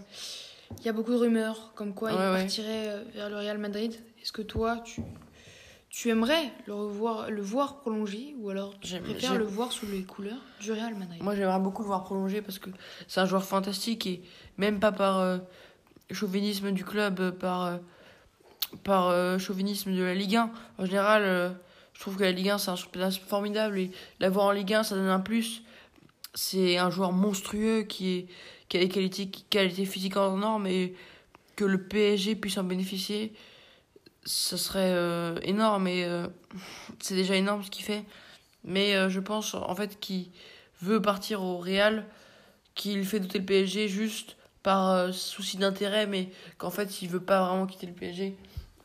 [0.81, 3.95] il y a beaucoup de rumeurs comme quoi il partirait vers le Real Madrid.
[4.25, 5.03] Est-ce que toi, tu,
[5.91, 10.03] tu aimerais le, revoir, le voir prolonger ou alors tu préfères le voir sous les
[10.03, 11.23] couleurs du Real Madrid?
[11.23, 12.71] Moi, j'aimerais beaucoup le voir prolonger parce que
[13.07, 14.23] c'est un joueur fantastique et
[14.57, 15.37] même pas par euh,
[16.11, 17.33] chauvinisme du club, euh,
[18.83, 20.51] par, euh, chauvinisme de la Ligue 1.
[20.79, 21.55] En général,
[21.93, 24.85] je trouve que la Ligue 1, c'est un championnat formidable et l'avoir en Ligue 1,
[24.85, 25.65] ça donne un plus.
[26.33, 28.27] C'est un joueur monstrueux qui, est,
[28.71, 30.95] qui a des qualités, qualités physiques en et
[31.57, 33.35] que le PSG puisse en bénéficier
[34.25, 36.27] ce serait euh, énorme et euh,
[37.01, 38.05] c'est déjà énorme ce qu'il fait.
[38.65, 40.31] Mais euh, je pense en fait qu'il
[40.81, 42.07] veut partir au Real,
[42.75, 47.47] qu'il fait douter le PSG juste par souci d'intérêt, mais qu'en fait il veut pas
[47.47, 48.35] vraiment quitter le PSG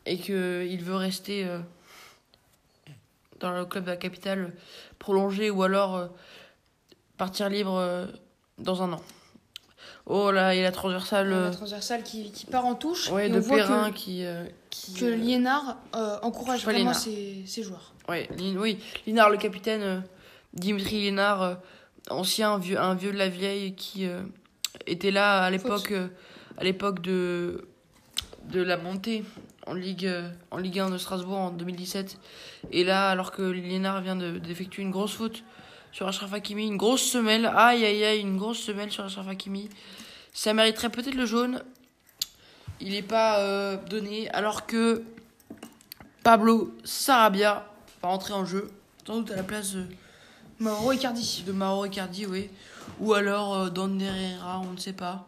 [0.05, 1.47] et qu'il veut rester
[3.39, 4.53] dans le club de la capitale
[4.97, 6.09] prolongé ou alors
[7.17, 8.09] partir libre
[8.57, 9.01] dans un an.
[10.09, 11.29] Oh là, a la transversale.
[11.29, 13.11] La transversale qui, qui part en touche.
[13.11, 14.45] Ouais, de Perrin qui, que euh,
[15.01, 17.93] Liénard euh, encourage vraiment ses, ses, joueurs.
[18.07, 19.99] Ouais, oui, Liénard, le capitaine, euh,
[20.53, 21.57] Dimitri Liénard,
[22.09, 24.07] ancien vieux, un vieux de la vieille qui
[24.87, 25.93] était là à l'époque
[26.57, 27.67] à l'époque de,
[28.51, 29.23] de la montée
[29.65, 30.11] en Ligue,
[30.51, 32.17] en Ligue 1 de Strasbourg en 2017.
[32.71, 35.43] Et là, alors que Liénard vient d'effectuer une grosse faute
[35.91, 36.67] sur Ashraf Hakimi.
[36.67, 37.45] Une grosse semelle.
[37.45, 39.69] Aïe, aïe, aïe, une grosse semelle sur Ashraf Hakimi.
[40.33, 41.63] Ça mériterait peut-être le jaune.
[42.81, 44.29] Il n'est pas euh, donné.
[44.29, 45.03] Alors que
[46.23, 47.65] Pablo Sarabia
[48.01, 48.71] va entrer en jeu.
[49.05, 49.85] Sans doute à la place de
[50.59, 51.43] Mauro Icardi.
[51.45, 52.49] De Mauro Icardi, oui.
[52.99, 55.27] Ou alors euh, Don Herrera, on ne sait pas.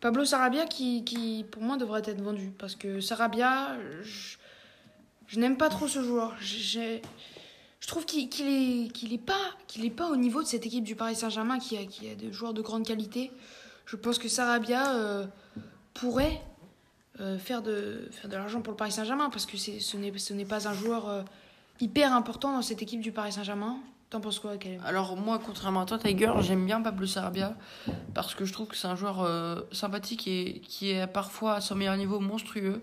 [0.00, 2.52] Pablo Sarabia qui, qui, pour moi, devrait être vendu.
[2.58, 6.34] Parce que Sarabia, je, n'aime pas trop ce joueur.
[6.40, 6.98] Je,
[7.80, 10.84] je trouve qu'il est, qu'il est, pas, qu'il est pas au niveau de cette équipe
[10.84, 13.30] du Paris Saint-Germain qui a, qui a des joueurs de grande qualité.
[13.86, 15.26] Je pense que Sarabia euh,
[15.92, 16.40] pourrait
[17.20, 20.66] euh, faire de, faire de l'argent pour le Paris Saint-Germain parce que ce n'est pas
[20.66, 21.22] un joueur euh,
[21.78, 23.78] hyper important dans cette équipe du Paris Saint-Germain.
[24.10, 27.56] T'en penses quoi, Alors, moi, contrairement à toi, Tiger, j'aime bien Pablo Sarabia
[28.14, 31.60] parce que je trouve que c'est un joueur euh, sympathique et qui est parfois à
[31.60, 32.82] son meilleur niveau monstrueux.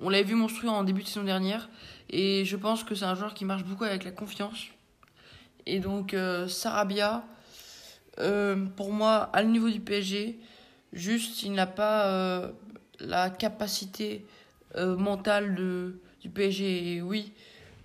[0.00, 1.68] On l'avait vu monstrueux en début de saison dernière
[2.08, 4.68] et je pense que c'est un joueur qui marche beaucoup avec la confiance.
[5.66, 6.16] Et donc,
[6.48, 7.24] Sarabia,
[8.76, 10.38] pour moi, à le niveau du PSG,
[10.92, 12.52] juste, il n'a pas
[13.02, 14.24] la capacité
[14.76, 16.94] euh, mentale de, du PSG.
[16.94, 17.32] Et oui,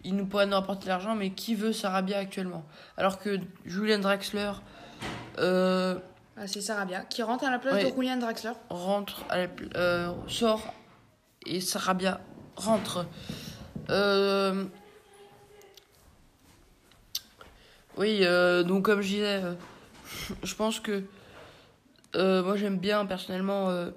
[0.04, 2.66] il nous pourrait nous rapporter l'argent, mais qui veut Sarabia actuellement?
[2.96, 4.52] Alors que Julian Draxler.
[5.40, 6.00] Euh,
[6.38, 8.54] ah, c'est Sarabia qui rentre à la place de Julian Draxler.
[8.70, 10.74] Rentre, à euh, sort
[11.46, 12.22] et Sarabia
[12.56, 13.06] rentre.
[17.98, 18.24] Oui,
[18.66, 19.42] donc comme je disais,
[20.44, 21.04] je pense que
[22.14, 23.90] moi j'aime bien personnellement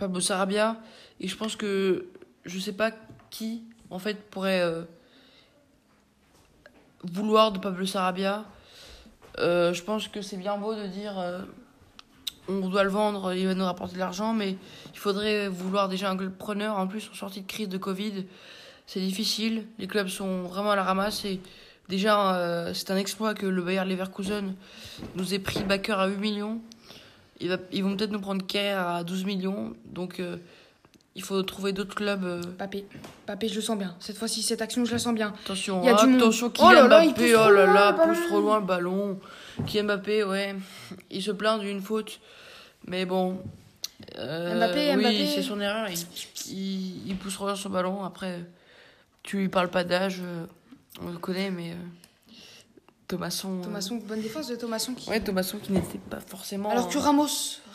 [0.00, 0.76] Pablo Sarabia.
[1.20, 2.06] Et je pense que
[2.44, 2.90] je sais pas
[3.28, 4.82] qui, en fait, pourrait euh,
[7.04, 8.44] vouloir de Pablo Sarabia.
[9.38, 11.42] Euh, je pense que c'est bien beau de dire euh,
[12.48, 14.56] on doit le vendre, il va nous rapporter de l'argent, mais
[14.92, 16.78] il faudrait vouloir déjà un club preneur.
[16.78, 18.24] En plus, en sortie de crise de Covid,
[18.86, 19.66] c'est difficile.
[19.78, 21.40] Les clubs sont vraiment à la ramasse et
[21.88, 24.54] déjà, c'est un exploit que le Bayer Leverkusen
[25.14, 26.60] nous ait pris backer à 8 millions
[27.40, 29.74] ils vont peut-être nous prendre Kerr à 12 millions.
[29.86, 30.36] Donc, euh,
[31.14, 32.24] il faut trouver d'autres clubs.
[32.24, 32.42] Euh.
[32.58, 32.86] Papé.
[33.26, 33.96] Papé, je le sens bien.
[34.00, 35.32] Cette fois-ci, cette action, je la sens bien.
[35.44, 39.18] Attention, il attention, Kylian oh Mbappé, oh là là, pousse trop loin le ballon.
[39.66, 40.54] Kylian Mbappé, ouais.
[41.10, 42.20] Il se plaint d'une faute.
[42.86, 43.38] Mais bon.
[44.16, 45.88] Euh, Mbappé, oui, c'est son erreur.
[46.48, 48.04] Il, il, pousse trop loin son ballon.
[48.04, 48.40] Après,
[49.22, 50.22] tu lui parles pas d'âge.
[51.02, 51.74] On le connaît, mais.
[53.10, 53.58] Thomasson.
[53.58, 55.10] Euh, Thomasson, bonne défense de Thomasson qui.
[55.10, 56.70] Ouais, Thomasson qui n'était pas forcément.
[56.70, 57.26] Alors que Ramos,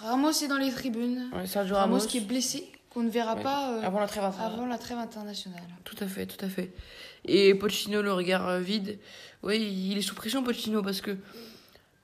[0.02, 1.30] Ramos est dans les tribunes.
[1.34, 1.96] Ouais, Sergio Ramos.
[1.98, 4.60] Ramos qui est blessé, qu'on ne verra pas euh, avant la trêve internationale.
[4.60, 5.64] Avant la trêve internationale.
[5.84, 6.74] Tout à fait, tout à fait.
[7.26, 8.98] Et Pochettino le regard euh, vide.
[9.44, 11.18] Oui, il est sous pression Pochettino parce que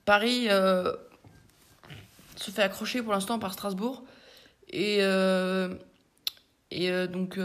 [0.04, 0.48] Paris
[2.36, 4.04] se fait accrocher pour l'instant par Strasbourg
[4.68, 5.00] et
[6.70, 7.38] et donc.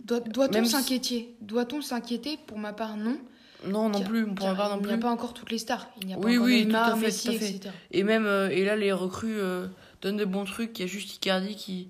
[0.00, 2.38] Doit-on s'inquiéter Doit-on s'inquiéter?
[2.46, 3.18] Pour ma part, non.
[3.66, 4.90] Non, non plus, on pourra pas non plus.
[4.90, 5.88] Il n'y a pas encore toutes les stars.
[6.00, 7.50] Il n'y a pas oui, encore oui, Neymar, tout à fait, Messi, tout à fait.
[7.50, 7.70] Etc.
[7.92, 9.66] Et même, euh, et là, les recrues euh,
[10.02, 10.78] donnent de bons trucs.
[10.78, 11.88] Il y a juste Icardi qui,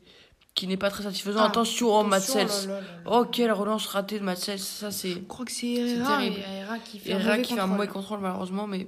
[0.54, 1.40] qui n'est pas très satisfaisant.
[1.40, 2.70] Ah, attention, oh, Matsels.
[3.06, 4.58] Oh, quelle relance ratée de Matsels.
[4.58, 5.12] Ça, c'est.
[5.12, 8.20] Je crois que c'est Herrera, Herrera qui fait, Herrera un, qui fait un mauvais contrôle,
[8.20, 8.66] malheureusement.
[8.66, 8.86] Mais.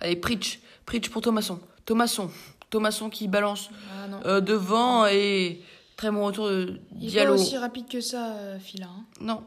[0.00, 0.60] Allez, Pritch.
[0.86, 1.60] Pritch pour Thomasson.
[1.86, 2.30] Thomasson.
[2.68, 5.62] Thomasson qui balance ah, euh, devant et
[5.96, 7.00] très bon retour de Diallo.
[7.00, 8.86] Il est pas aussi rapide que ça, Fila.
[8.86, 9.04] Hein.
[9.20, 9.44] Non.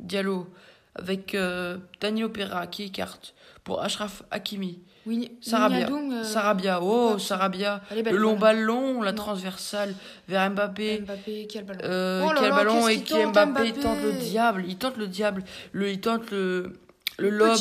[0.00, 0.46] Diallo
[0.94, 4.80] avec euh, Daniel Opera qui écarte pour Ashraf Hakimi.
[5.06, 5.88] Oui, Sarabia.
[5.90, 7.80] Euh, Sarabia, oh, Sarabia.
[7.90, 9.94] le long ballon, la transversale
[10.28, 11.00] vers Mbappé.
[11.00, 11.80] Mbappé, quel ballon.
[11.84, 14.64] Euh, oh quel ballon et qui Mbappé, tente le diable.
[14.68, 15.42] Il tente le diable.
[15.72, 16.74] Le, il tente le,
[17.18, 17.56] le, lobe,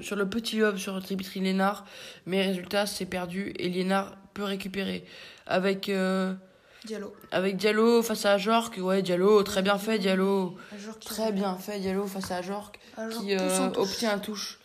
[0.00, 1.86] sur, le petit lobe sur Dimitri Lénard.
[2.26, 5.04] Mais résultat, c'est perdu et Lénard peut récupérer.
[5.46, 5.90] Avec.
[6.84, 7.14] Euh, Diallo.
[7.30, 8.76] Avec Diallo face à Ajorc.
[8.78, 10.56] Ouais, Diallo, très bien fait, Diallo.
[11.04, 12.78] Très bien fait, Diallo face à Ajorc.
[13.20, 14.58] Qui euh, obtient un touche.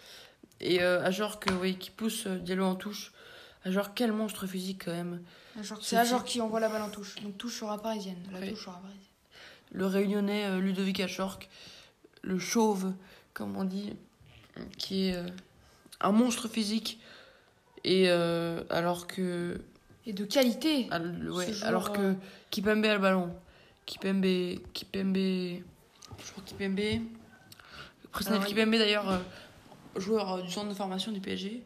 [0.60, 3.12] Et euh, Ajorc, oui, qui pousse euh, Diallo en touche.
[3.65, 5.21] Ajorc, quel monstre physique quand même.
[5.82, 7.15] C'est Ajorc qui envoie la balle en touche.
[7.21, 8.17] Donc touche sera parisienne.
[8.32, 9.03] La touche sera parisienne.
[9.71, 11.49] Le réunionnais Ludovic Ajorc,
[12.21, 12.93] le chauve,
[13.34, 13.93] comme on dit,
[14.77, 15.17] qui est
[15.99, 16.99] un monstre physique.
[17.84, 19.60] Et alors que
[20.08, 20.88] et de qualité.
[21.62, 22.13] alors que euh,
[22.50, 23.36] Kipembe a le ballon.
[23.86, 24.63] Kipembe.
[24.74, 25.62] Kipembe.
[26.32, 27.04] Crois Kipembe.
[28.12, 29.20] Presnel Kipembe d'ailleurs, euh,
[29.98, 31.62] joueur euh, du centre de formation du PSG.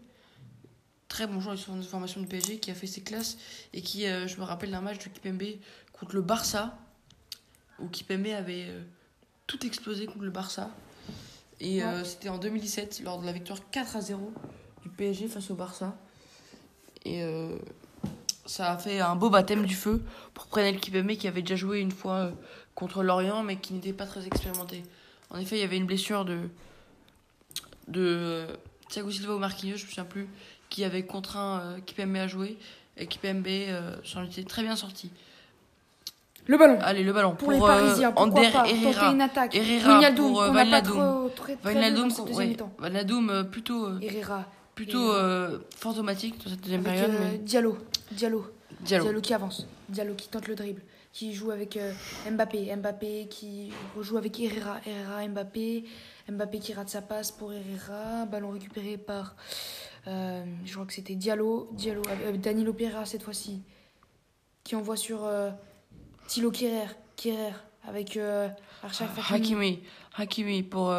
[1.08, 3.38] Très bon joueur du centre de formation du PSG qui a fait ses classes
[3.74, 5.60] et qui, je me rappelle d'un match de Kipembe
[5.92, 6.78] contre le Barça
[7.80, 8.70] où Kipembe avait
[9.46, 10.72] tout explosé contre le Barça.
[11.60, 14.32] Et c'était en 2017 lors de la victoire 4 à 0
[14.84, 15.98] du PSG face au Barça.
[17.04, 17.22] Et
[18.46, 21.80] ça a fait un beau baptême du feu pour Prenel Kipembe qui avait déjà joué
[21.80, 22.32] une fois euh,
[22.76, 24.84] contre Lorient mais qui n'était pas très expérimenté.
[25.30, 26.50] En effet, il y avait une blessure de
[27.88, 28.46] de
[28.90, 30.28] Thiago Silva ou Marquinhos, je me souviens plus,
[30.70, 32.58] qui avait contraint euh, Kipembe à jouer.
[32.98, 35.10] Et Kipembe euh, s'en était très bien sorti.
[36.46, 36.80] Le ballon.
[36.82, 37.36] Allez, le ballon.
[37.36, 39.12] Pour, les Parisiens, pourquoi pas Herrera.
[39.12, 39.56] une attaque.
[39.56, 40.42] Herrera pour
[43.30, 44.00] euh, plutôt...
[44.02, 44.46] Herrera.
[44.86, 45.14] Plutôt
[45.78, 47.12] fantomatique dans cette deuxième période.
[47.20, 47.38] Mais...
[47.38, 47.78] Diallo.
[48.12, 48.46] Diallo.
[48.82, 49.22] Diallo.
[49.22, 49.68] qui avance.
[49.90, 50.82] Diallo qui tente le dribble.
[51.14, 51.78] Qui joue avec
[52.30, 52.76] Mbappé.
[52.76, 54.80] Mbappé qui rejoue avec Herrera.
[54.86, 55.84] Herrera, Mbappé.
[56.30, 58.26] Mbappé qui rate sa passe pour Herrera.
[58.26, 59.36] Ballon récupéré par,
[60.08, 61.70] euh, je crois que c'était Diallo.
[61.74, 63.62] Diallo euh, Danilo Pereira cette fois-ci.
[64.64, 65.52] Qui envoie sur euh,
[66.28, 66.88] Thilo Kerrer.
[67.16, 67.54] Kerrer
[67.88, 68.48] avec euh,
[69.30, 69.80] Hakimi.
[70.16, 70.94] Hakimi pour,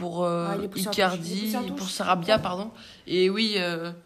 [0.00, 2.70] pour ah, Icardi, pour Sarabia, pardon.
[3.06, 3.56] Et oui.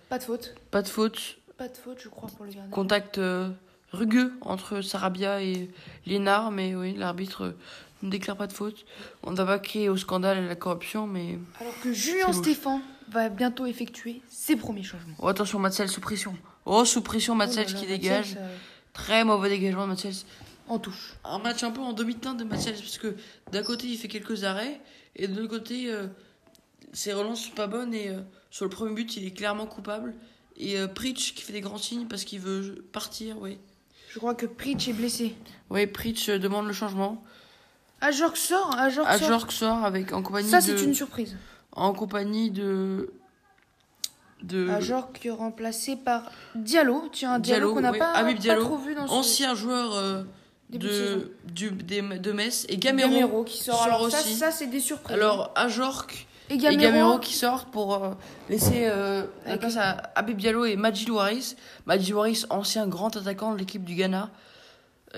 [0.08, 0.54] pas de faute.
[0.70, 1.38] Pas de faute.
[1.56, 2.70] Pas de faute, je crois, pour le gardien.
[2.70, 3.20] Contact
[3.92, 5.70] rugueux entre Sarabia et
[6.06, 7.54] Lénard, mais oui, l'arbitre
[8.02, 8.84] ne déclare pas de faute.
[9.22, 11.38] On ne va pas crier au scandale et à la corruption, mais.
[11.60, 15.14] Alors que Julien Stéphane va bientôt effectuer ses premiers changements.
[15.18, 16.36] Oh, attention, Matsels sous pression.
[16.66, 18.36] Oh, sous pression, Matsels oh qui dégage.
[18.38, 18.56] Euh,
[18.92, 20.14] Très mauvais dégagement de Matsels.
[20.68, 21.14] En touche.
[21.24, 23.14] Un match un peu en demi-teinte de Matsels, parce que
[23.52, 24.80] d'un côté, il fait quelques arrêts,
[25.16, 26.06] et de l'autre côté, euh,
[26.92, 30.14] ses relances sont pas bonnes, et euh, sur le premier but, il est clairement coupable.
[30.56, 33.58] Et Pritch qui fait des grands signes parce qu'il veut partir, oui.
[34.08, 35.34] Je crois que Pritch est blessé.
[35.68, 37.24] Oui, Pritch demande le changement.
[38.00, 39.84] Ajork sort Ajork sort.
[39.84, 41.36] avec, en compagnie Ça, c'est une surprise.
[41.72, 43.12] En compagnie de.
[44.42, 44.68] de...
[44.68, 47.08] Ajork remplacé par Diallo.
[47.12, 49.12] Tiens, un Diallo, qu'on n'a pas, Diallo, trop vu dans ce...
[49.12, 50.22] Ancien joueur euh,
[50.70, 52.66] de, du, de Metz.
[52.68, 54.34] Et Gamero, qui sort, Alors, aussi.
[54.34, 55.16] Ça, c'est des surprises.
[55.16, 58.10] Alors, Ajork et Gamero, qui sortent pour euh,
[58.48, 61.56] laisser euh, la place à Abib Diallo et Majid Waris.
[61.86, 64.30] Majid Waris, ancien grand attaquant de l'équipe du Ghana.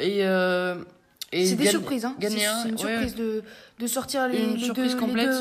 [0.01, 2.17] Et c'est des surprises, hein.
[2.21, 3.43] C'est une surprise de,
[3.79, 5.35] de sortir les, une surprise deux, complète.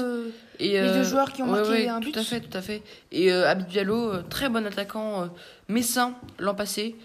[0.60, 2.12] Les deux, euh, joueurs qui ont marqué un but.
[2.12, 2.82] Tout à fait, tout à fait.
[3.12, 5.26] Et euh, Abid Diallo, euh, très bon attaquant euh,
[5.68, 6.96] messin l'an passé,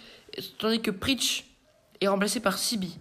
[0.59, 1.45] tandis que Pritch
[2.01, 2.99] est remplacé par Sibi.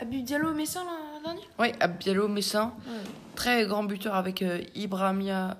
[0.00, 2.74] Abid Diallo messin l'an dernier Oui, Abid Diallo messin,
[3.34, 5.58] très grand buteur avec Ibrahima,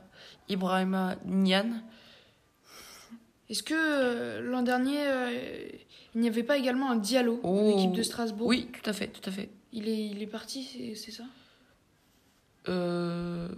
[0.49, 1.71] Ibrahima Nian.
[3.49, 5.05] Est-ce que l'an dernier,
[6.15, 7.75] il n'y avait pas également un Diallo oh.
[7.75, 8.47] l'équipe de Strasbourg?
[8.47, 9.51] Oui, tout à fait, tout à fait.
[9.73, 11.25] Il est, il est parti, c'est ça?
[12.69, 13.49] Euh...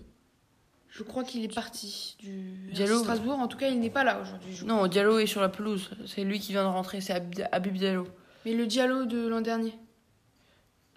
[0.89, 3.01] Je crois qu'il est parti du Diallo.
[3.01, 3.41] Strasbourg.
[3.41, 4.61] En tout cas, il n'est pas là aujourd'hui.
[4.65, 5.91] Non, Diallo est sur la pelouse.
[6.07, 7.01] C'est lui qui vient de rentrer.
[7.01, 7.15] C'est
[7.51, 8.07] Abib Diallo.
[8.45, 9.75] Mais le Diallo de l'an dernier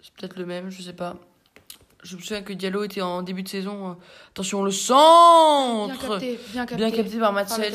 [0.02, 1.16] C'est peut-être le même, je sais pas.
[2.02, 3.90] Je me souviens que Diallo était en début de saison.
[3.90, 3.94] Euh,
[4.30, 7.74] attention, le centre Bien capté, bien capté, bien capté par Matsels.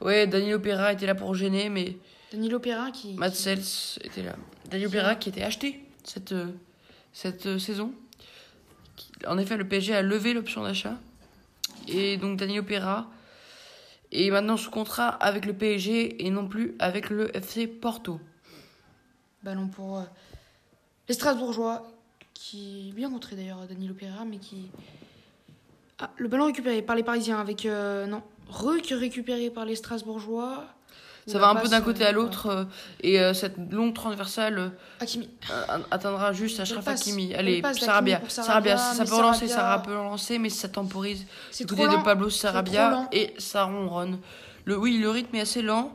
[0.00, 1.96] Ouais, Danilo Pereira était là pour gêner, mais.
[2.32, 3.14] Danilo Pereira qui.
[3.14, 3.64] Matsels
[4.02, 4.36] était là.
[4.70, 6.46] Danilo Pereira qui était acheté cette, euh,
[7.12, 7.92] cette euh, saison.
[9.26, 10.96] En effet, le PSG a levé l'option d'achat.
[11.88, 13.08] Et donc Daniel Opera
[14.12, 18.20] est maintenant sous contrat avec le PSG et non plus avec le FC Porto.
[19.46, 20.02] Ballon pour euh,
[21.08, 21.86] les Strasbourgeois,
[22.34, 24.70] qui bien montré d'ailleurs Daniel Opera, mais qui.
[25.98, 27.64] Ah, le ballon récupéré par les Parisiens avec.
[27.64, 30.64] Euh, non, Ruck récupéré par les Strasbourgeois.
[31.26, 32.46] Ça va un peu d'un côté à l'autre.
[32.46, 32.64] Euh,
[33.00, 37.34] et euh, cette longue transversale euh, atteindra juste Ashraf Hakimi.
[37.34, 38.20] Allez, Sarabia.
[38.28, 41.26] Sarabia, ça peut relancer, ça peut relancer, mais ça temporise.
[41.58, 44.18] Du côté de Pablo Sarabia et ça ronronne.
[44.64, 45.92] Le, oui, le rythme est assez lent.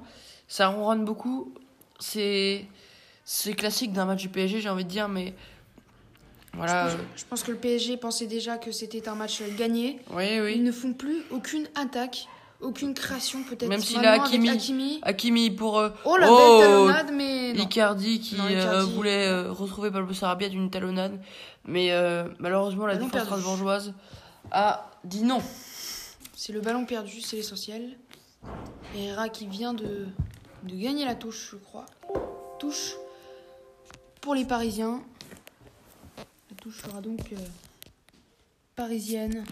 [0.47, 1.53] Ça ronronne beaucoup.
[1.99, 2.65] C'est
[3.33, 5.33] c'est classique d'un match du PSG, j'ai envie de dire, mais
[6.53, 6.89] voilà.
[6.89, 10.01] Je pense, je pense, que le PSG pensait déjà que c'était un match gagné.
[10.09, 10.53] Oui, oui.
[10.57, 12.27] Ils ne font plus aucune attaque
[12.59, 13.69] aucune création peut-être.
[13.69, 15.49] Même s'il a Hakimi, Hakimi.
[15.49, 15.79] pour.
[15.79, 17.51] Euh, oh la belle talonnade, mais.
[17.53, 21.19] Icardi qui euh, voulait euh, retrouver Pablo Sarabia d'une talonnade.
[21.65, 21.91] Mais
[22.37, 23.93] malheureusement, la défense strasbourgeoise
[24.51, 25.41] a dit non.
[26.35, 27.97] C'est le ballon perdu, c'est l'essentiel.
[28.95, 30.05] Herrera qui vient de,
[30.63, 31.85] de gagner la touche, je crois.
[32.59, 32.95] Touche
[34.21, 35.03] pour les Parisiens.
[36.49, 37.33] La touche sera donc
[38.75, 39.43] parisienne.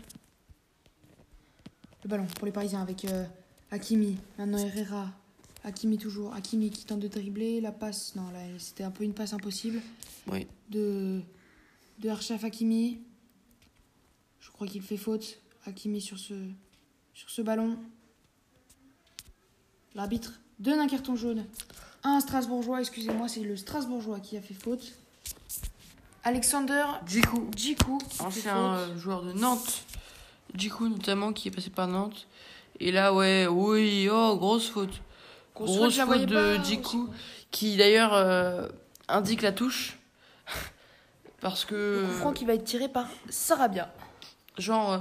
[2.04, 3.26] Le ballon pour les Parisiens avec euh,
[3.72, 4.18] Hakimi.
[4.38, 5.10] Maintenant Herrera.
[5.64, 6.34] Hakimi toujours.
[6.34, 7.60] Hakimi qui tente de dribbler.
[7.62, 8.16] La passe.
[8.16, 9.82] Non, là, c'était un peu une passe impossible.
[10.28, 10.48] Oui.
[10.70, 11.22] De,
[12.00, 13.02] de Arshaf Hakimi.
[14.40, 15.40] Je crois qu'il fait faute.
[15.66, 16.34] Hakimi sur ce,
[17.14, 17.78] sur ce ballon.
[19.96, 21.46] L'arbitre donne un carton jaune.
[22.04, 24.94] Un Strasbourgeois, excusez-moi, c'est le Strasbourgeois qui a fait faute.
[26.24, 27.50] Alexander Djikou.
[27.56, 27.98] Djikou.
[28.20, 29.84] Ancien euh, joueur de Nantes.
[30.56, 32.28] Djikou notamment qui est passé par Nantes.
[32.80, 35.02] Et là, ouais, oui, oh, grosse faute.
[35.56, 37.10] Grosse, faute de Djikou,
[37.52, 38.68] qui d'ailleurs euh,
[39.10, 39.98] indique la touche.
[41.42, 42.02] Parce que.
[42.02, 43.94] Le coup franc qui va être tiré par Sarabia.
[44.58, 45.00] Genre, euh,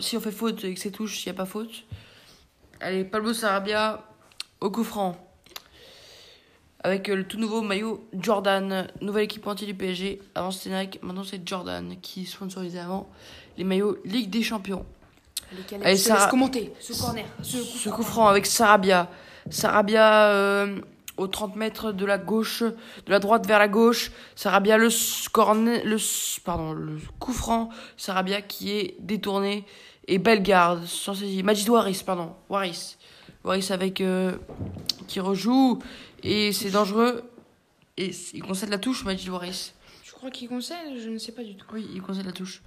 [0.00, 1.84] si on fait faute et que c'est touche, il n'y a pas faute.
[2.80, 4.04] Allez, Pablo Sarabia
[4.60, 5.16] au coup franc.
[6.84, 10.20] Avec le tout nouveau maillot Jordan, nouvelle équipe anti du PSG.
[10.34, 13.08] Avant c'était Nike, maintenant c'est Jordan qui sponsorisait avant
[13.56, 14.86] les maillots Ligue des Champions.
[15.82, 17.24] Allez, ça commenter ce corner.
[17.42, 19.10] Ce coup, franc avec Sarabia.
[19.50, 20.78] Sarabia euh,
[21.16, 24.12] aux 30 mètres de la gauche, de la droite vers la gauche.
[24.36, 24.88] Sarabia le
[25.30, 25.96] corner, le
[26.44, 27.70] pardon, le coup franc.
[27.96, 29.64] Sarabia qui est détourné
[30.06, 31.42] et Bellegarde sans saisie.
[31.42, 32.96] Majid Waris, pardon, Waris.
[33.44, 34.36] Waris avec euh,
[35.06, 35.78] qui rejoue
[36.22, 37.24] et c'est dangereux
[37.96, 39.72] et il concède la touche Majid Waris.
[40.04, 41.66] Je crois qu'il concède, je ne sais pas du tout.
[41.72, 42.62] Oui, il concède la touche.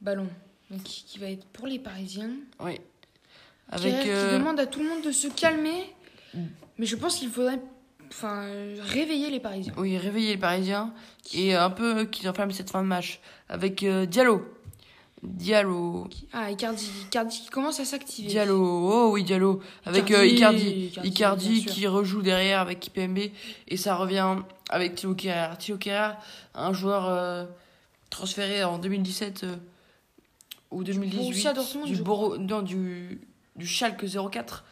[0.00, 0.28] Ballon
[0.70, 2.30] donc qui va être pour les Parisiens.
[2.60, 2.80] Oui.
[3.68, 5.92] Avec, qui, euh, demande à tout le monde de se calmer.
[6.78, 7.60] Mais je pense qu'il faudrait
[8.08, 8.46] enfin,
[8.82, 9.72] réveiller les Parisiens.
[9.76, 10.92] Oui, réveiller les Parisiens.
[11.34, 13.20] Et un peu qu'ils enflamment cette fin de match.
[13.48, 14.44] Avec euh, Diallo.
[15.22, 16.08] Diallo.
[16.32, 16.90] Ah, Icardi.
[17.06, 18.28] Icardi qui commence à s'activer.
[18.28, 18.58] Diallo.
[18.58, 19.60] Oh oui, Diallo.
[19.84, 20.92] Avec Icardi.
[20.96, 23.18] Euh, Icardi, qui rejoue derrière avec Kipembe.
[23.68, 24.36] Et ça revient
[24.70, 26.14] avec Thilo Kerrer.
[26.54, 27.48] Un joueur
[28.08, 29.46] transféré en 2017
[30.70, 31.48] ou 2018
[31.86, 33.20] du, Boro, non, du,
[33.56, 34.64] du Schalke 04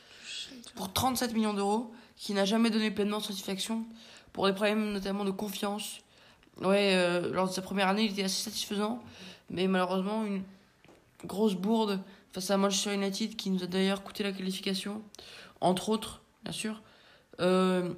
[0.75, 3.85] pour 37 millions d'euros qui n'a jamais donné pleinement satisfaction
[4.33, 6.01] pour des problèmes notamment de confiance.
[6.61, 9.01] Ouais, euh, lors de sa première année, il était assez satisfaisant,
[9.51, 10.43] mais malheureusement, une
[11.25, 12.01] grosse bourde
[12.33, 15.03] face à Manchester United qui nous a d'ailleurs coûté la qualification,
[15.61, 16.83] entre autres, bien sûr,
[17.41, 17.93] euh,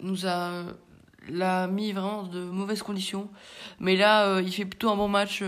[0.00, 0.64] nous a
[1.28, 3.28] l'a mis vraiment de mauvaises conditions.
[3.80, 5.42] Mais là, euh, il fait plutôt un bon match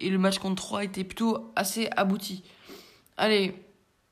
[0.00, 2.42] et le match contre 3 était plutôt assez abouti.
[3.16, 3.54] Allez,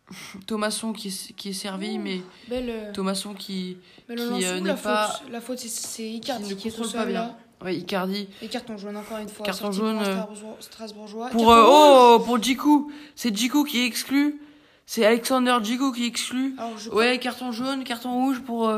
[0.46, 5.20] Thomasson qui est, qui est servi, mais belle, euh, Thomasson qui, qui euh, n'est pas.
[5.30, 7.36] la faute, c'est Icardi qui, ne contrôle pas bien.
[7.62, 8.28] Oui, Icardi.
[8.42, 9.44] Et carton jaune encore une fois.
[9.46, 9.98] Carton jaune.
[9.98, 10.22] Euh,
[10.60, 11.30] Strasbourgeois.
[11.30, 12.90] Pour, oh, pour Djikou.
[13.14, 14.40] C'est Djikou qui est exclu.
[14.86, 16.56] C'est Alexander Djikou qui est exclu.
[16.92, 18.70] ouais, carton jaune, carton rouge pour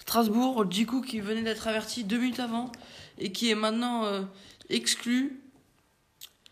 [0.00, 0.64] Strasbourg.
[0.70, 2.72] Djikou qui venait d'être averti deux minutes avant
[3.18, 4.04] et qui est maintenant
[4.68, 5.40] exclu.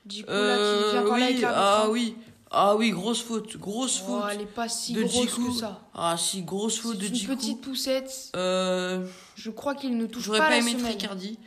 [0.04, 2.16] Du coup, là, qui vient oui, ah oui,
[2.50, 4.24] ah oui, grosse faute, grosse oh, faute.
[4.32, 5.80] elle est pas si grosse que ça.
[5.94, 7.32] Ah si, grosse faute de Djikou.
[7.32, 8.32] Une petite poussette.
[8.34, 10.72] Euh, je crois qu'il ne touche pas, pas la semelle.
[10.72, 11.38] J'aurais pas aimé Ricardi.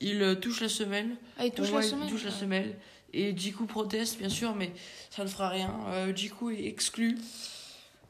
[0.00, 1.16] Il euh, touche la semelle.
[1.38, 2.06] Ah, il touche la semelle.
[2.06, 2.78] Il touche la semelle.
[3.12, 4.72] Et Djikou proteste, bien sûr, mais
[5.10, 5.74] ça ne fera rien.
[5.88, 7.18] Euh, Djikou est exclu.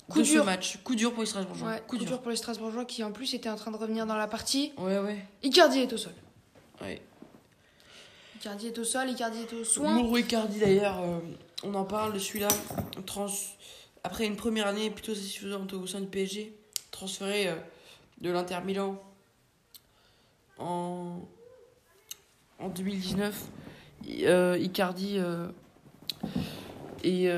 [0.09, 0.42] Coup de dur.
[0.42, 0.79] ce match.
[0.85, 1.68] Coup dur pour les Strasbourgeois.
[1.68, 2.20] Ouais, coup, dur.
[2.20, 4.72] pour les Strasbourgeois qui en plus étaient en train de revenir dans la partie.
[4.79, 5.25] Ouais, ouais.
[5.42, 6.12] Icardi est au sol.
[6.81, 7.01] Ouais.
[8.37, 9.94] Icardi est au sol, Icardi est au soin.
[9.94, 11.18] Mourou Icardi d'ailleurs, euh,
[11.64, 12.49] on en parle de celui-là.
[13.05, 13.27] Trans...
[14.05, 16.57] Après une première année plutôt satisfaisante au sein du PSG,
[16.92, 17.57] transféré euh,
[18.20, 19.03] de l'Inter Milan
[20.59, 21.18] en,
[22.58, 23.44] en 2019.
[24.22, 25.18] Euh, Icardi
[27.02, 27.30] est,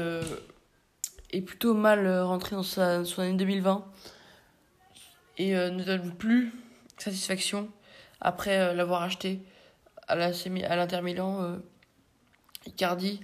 [1.30, 3.84] est, plutôt mal rentré dans son année 2020
[5.38, 6.52] et ne donne plus
[6.98, 7.68] satisfaction
[8.20, 9.40] après l'avoir acheté
[10.08, 11.58] à l'Inter Milan, euh,
[12.66, 13.20] Icardi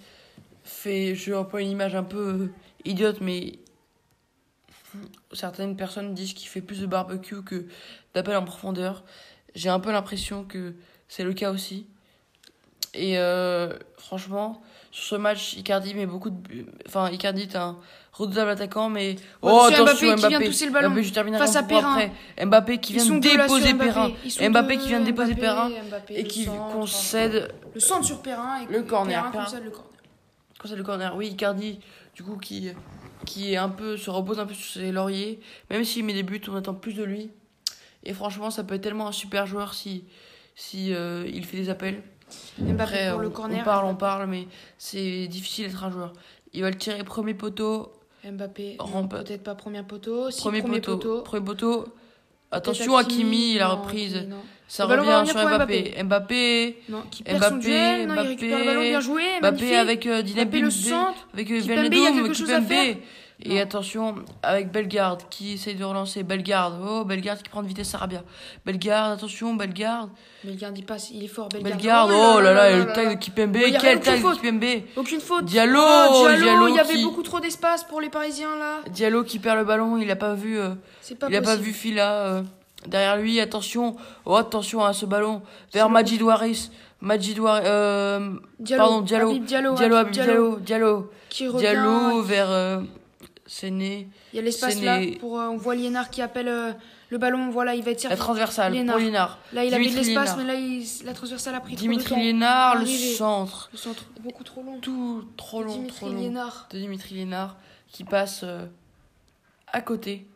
[0.62, 2.52] fait, je pas une image un peu euh,
[2.84, 3.58] idiote, mais
[5.32, 7.66] certaines personnes disent qu'il fait plus de barbecue que
[8.14, 9.04] d'appel en profondeur.
[9.54, 10.74] J'ai un peu l'impression que
[11.08, 11.86] c'est le cas aussi.
[12.94, 16.36] Et euh, franchement, sur ce match, Icardi met beaucoup de.
[16.86, 17.76] Enfin, Icardi est un
[18.12, 19.16] redoutable attaquant, mais.
[19.42, 20.90] oh, attention, Mbappé, qui vient pousser le ballon.
[20.90, 22.10] Mbappé, je terminerai face à Perrin.
[22.40, 24.10] Mbappé qui vient déposer Perrin.
[24.40, 25.70] Mbappé qui vient déposer Perrin.
[26.10, 27.52] Et qui concède.
[27.74, 28.62] Le centre sur Perrin.
[28.62, 29.30] Et le corner.
[29.30, 29.90] Perrin concède le corner.
[30.60, 31.16] Concède le corner.
[31.16, 31.80] Oui, Icardi,
[32.14, 32.70] du coup, qui,
[33.26, 35.40] qui est un peu, se repose un peu sur ses lauriers.
[35.70, 37.30] Même s'il met des buts, on attend plus de lui.
[38.04, 40.04] Et franchement, ça peut être tellement un super joueur si,
[40.54, 42.02] si euh, il fait des appels.
[42.58, 43.60] Mbappé pour le corner.
[43.60, 44.46] On parle, on parle, mais
[44.78, 46.12] c'est difficile d'être un joueur.
[46.52, 47.92] Il va le tirer premier poteau.
[48.24, 48.78] Mbappé,
[49.10, 50.30] peut-être pas premier poteau.
[50.30, 51.86] Si, premier, poteau, Premier poteau.
[52.50, 54.26] Attention, Hakimi, la reprise.
[54.66, 56.02] Ça revient sur Mbappé.
[56.02, 56.82] Mbappé.
[56.88, 58.06] Non, qui perd Mbappé, son duel.
[58.06, 59.22] Non, Mbappé, il récupère le ballon bien joué.
[59.40, 61.28] Mbappé avec euh, Mbappé le centre.
[61.34, 62.96] Avec Kipembe, Kipembe.
[63.46, 66.22] Et attention, avec Bellegarde qui essaye de relancer.
[66.22, 68.22] Bellegarde, oh, Bellegarde qui prend de vitesse Sarabia.
[68.64, 70.08] Bellegarde, attention, Bellegarde.
[70.42, 71.50] Bellegarde, il passe, il est fort.
[71.50, 73.58] Bellegarde, Bellegarde oh, là là, le tag de Kipembe.
[73.80, 75.44] Quel tag de Kipembe Aucune faute.
[75.44, 78.78] Diallo, oh, Diallo, il y avait beaucoup trop d'espace pour les Parisiens là.
[78.90, 80.58] Diallo qui perd le ballon, il a pas vu.
[80.58, 80.70] Euh,
[81.20, 82.42] pas il a pas vu Fila euh,
[82.86, 83.40] derrière lui.
[83.40, 86.70] Attention, oh, attention à ce ballon vers Majid Waris.
[87.02, 88.30] Majid Waris, euh,
[88.74, 89.38] pardon, Diallo.
[89.38, 92.80] Diallo, Diallo, Diallo, Diallo, Diallo, Diallo vers
[93.56, 94.08] C'est né.
[94.32, 95.00] Il y a l'espace là.
[95.20, 96.74] Pour, on voit Liénard qui appelle
[97.08, 99.38] le ballon, voilà, il va être La transversale pour Liénard.
[99.52, 100.54] Là, il avait de l'espace, mais là,
[101.04, 103.68] la transversale a pris Dimitri trop de Liénard, le centre.
[103.70, 104.80] Le centre, beaucoup trop long.
[104.80, 106.18] Tout trop long, Dimitri trop long.
[106.18, 106.66] Liénard.
[106.72, 107.56] De Dimitri Liénard,
[107.92, 108.66] qui passe euh,
[109.68, 110.26] à côté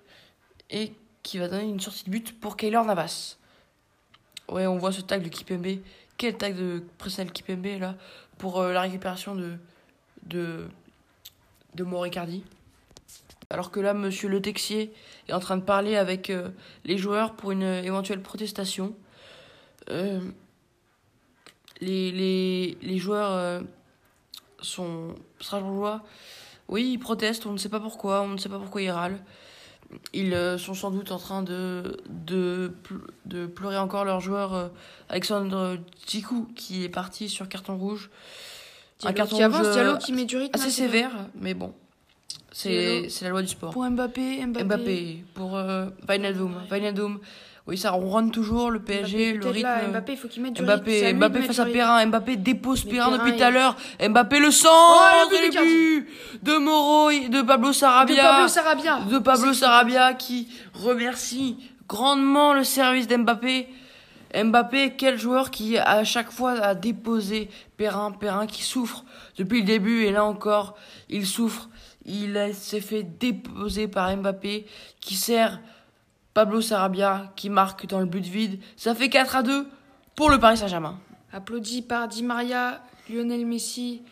[0.70, 0.92] et
[1.24, 3.36] qui va donner une sortie de but pour Kaylor Navas.
[4.48, 5.80] Ouais, on voit ce tag de Kipembe.
[6.18, 7.96] Quel tag de Presnel Kipembe, là,
[8.38, 9.54] pour euh, la récupération de,
[10.22, 10.68] de,
[11.74, 12.44] de Moricardi.
[13.50, 14.92] Alors que là, monsieur Le Texier
[15.26, 16.50] est en train de parler avec euh,
[16.84, 18.94] les joueurs pour une éventuelle protestation.
[19.88, 20.20] Euh,
[21.80, 23.60] les, les, les, joueurs euh,
[24.60, 26.04] sont strasbourgeois.
[26.68, 29.24] Oui, ils protestent, on ne sait pas pourquoi, on ne sait pas pourquoi ils râlent.
[30.12, 32.74] Ils sont sans doute en train de, de,
[33.24, 34.70] de pleurer encore leur joueur
[35.08, 38.10] Alexandre Tchikou qui est parti sur carton rouge.
[39.04, 41.72] un carton qui avance, Diallo qui met du rythme assez sévère, mais bon.
[42.52, 43.72] C'est la loi du sport.
[43.72, 44.64] Pour Mbappé, Mbappé.
[44.64, 45.24] Mbappé.
[45.34, 47.18] Pour euh, Wijnaldum.
[47.66, 49.68] Oui, ça ronronne toujours le PSG, le rythme.
[49.68, 51.18] Là, Mbappé, il faut qu'il mette du Mbappé, rythme.
[51.18, 52.06] Mbappé face à Perrin.
[52.06, 53.76] Mbappé dépose Perrin depuis tout à l'heure.
[54.00, 56.08] Mbappé le sang oh, le but
[56.42, 58.14] de Moro, de Pablo Sarabia.
[58.14, 59.00] De Pablo Sarabia.
[59.00, 63.68] De Pablo Sarabia qui remercie grandement le service d'Mbappé.
[64.34, 69.04] Mbappé, quel joueur qui à chaque fois a déposé Perrin, Perrin qui souffre
[69.36, 70.74] depuis le début et là encore,
[71.10, 71.68] il souffre.
[72.08, 74.66] Il s'est fait déposer par Mbappé
[74.98, 75.60] qui sert
[76.32, 78.60] Pablo Sarabia qui marque dans le but vide.
[78.76, 79.66] Ça fait 4 à 2
[80.16, 80.98] pour le Paris Saint-Germain.
[81.32, 84.02] Applaudi par Di Maria, Lionel Messi,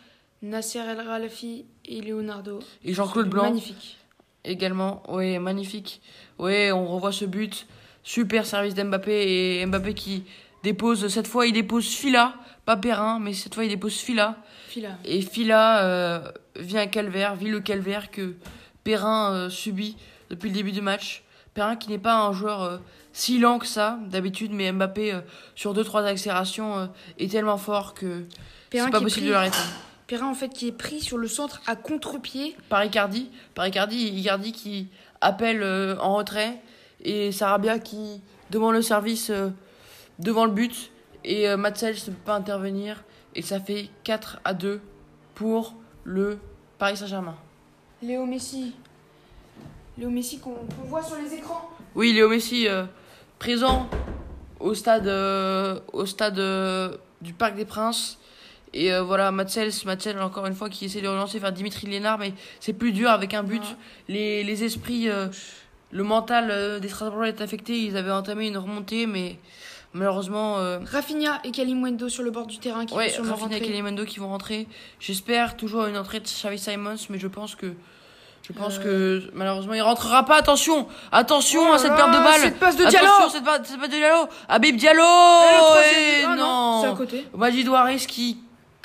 [0.42, 2.58] Nasser El Ralafi et Leonardo.
[2.84, 3.44] Et Jean-Claude Blanc.
[3.44, 3.96] Magnifique.
[4.44, 6.02] Également, oui, magnifique.
[6.38, 7.66] Oui, on revoit ce but.
[8.02, 10.24] Super service d'Mbappé et Mbappé qui
[10.62, 12.34] dépose, cette fois il dépose Fila,
[12.64, 14.36] pas Perrin, mais cette fois il dépose Fila.
[14.76, 14.98] Fila.
[15.06, 16.20] Et Fila euh,
[16.56, 18.34] vit un calvaire, vit le calvaire que
[18.84, 19.96] Perrin euh, subit
[20.28, 21.24] depuis le début du match.
[21.54, 22.76] Perrin qui n'est pas un joueur euh,
[23.14, 25.18] si lent que ça d'habitude, mais Mbappé
[25.54, 28.26] sur 2-3 accélérations est tellement fort que
[28.70, 29.56] c'est pas possible de l'arrêter.
[30.08, 32.54] Perrin en fait qui est pris sur le centre à contre-pied.
[32.68, 34.88] Par Icardi, par Icardi, Icardi qui
[35.22, 35.64] appelle
[35.98, 36.60] en retrait
[37.02, 38.20] et Sarabia qui
[38.50, 39.32] demande le service
[40.18, 40.90] devant le but
[41.26, 43.02] et euh, Matsel ne peut pas intervenir
[43.36, 44.80] et ça fait 4 à 2
[45.34, 45.74] pour
[46.04, 46.38] le
[46.78, 47.36] Paris Saint-Germain.
[48.02, 48.74] Léo Messi.
[49.98, 50.56] Léo Messi qu'on
[50.86, 51.70] voit sur les écrans.
[51.94, 52.84] Oui, Léo Messi euh,
[53.38, 53.88] présent
[54.58, 56.40] au stade, euh, au stade
[57.20, 58.18] du Parc des Princes.
[58.72, 62.34] Et voilà, Matsels, Matsel, encore une fois, qui essaie de relancer vers Dimitri Lénard, mais
[62.60, 63.62] c'est plus dur avec un but.
[64.08, 65.08] Les, les, esprits,
[65.92, 67.78] le mental des Strasbourgeois est affecté.
[67.84, 69.38] Ils avaient entamé une remontée, mais
[69.92, 70.58] Malheureusement.
[70.58, 70.78] Euh...
[70.84, 74.18] Rafinha et Kalimwendo sur le bord du terrain qui ouais, vont Rafinha et Kalimwendo qui
[74.18, 74.66] vont rentrer.
[75.00, 77.72] J'espère toujours une entrée de Xavi Simons, mais je pense que.
[78.42, 78.82] Je pense euh...
[78.82, 80.36] que malheureusement il rentrera pas.
[80.36, 82.40] Attention, attention oh à cette perte de balle.
[82.40, 83.06] Cette passe de Diallo.
[83.06, 84.28] Attention cette passe, cette passe de Diallo.
[84.48, 85.02] Habib Diallo.
[85.02, 86.82] Et, ah, non.
[86.82, 87.26] C'est à côté.
[87.34, 87.68] Majid
[88.06, 88.38] qui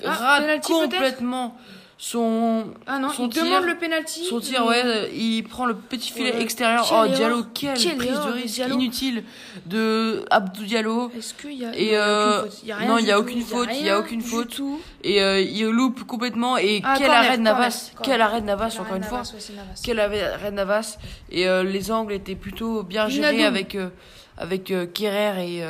[0.04, 1.56] ah, rate complètement
[2.04, 4.26] son ah non, son il demande le penalty.
[4.26, 6.92] Son tir, ouais, il prend le petit filet extérieur.
[6.92, 9.24] oh Diallo, quelle prise de risque inutile
[9.68, 11.12] de Abdou Diallo.
[11.16, 12.42] Est-ce qu'il y a et euh,
[12.88, 14.60] non, il y a aucune faute, il y a aucune faute.
[15.04, 18.76] Et euh, il loupe complètement et ah, quel arrêt de Navas, quel arrêt de Navas
[18.80, 19.22] encore une fois.
[19.84, 20.98] Quel arrêt de Navas
[21.30, 23.78] et euh, les angles étaient plutôt bien gérés avec
[24.40, 25.64] avec Kerrer et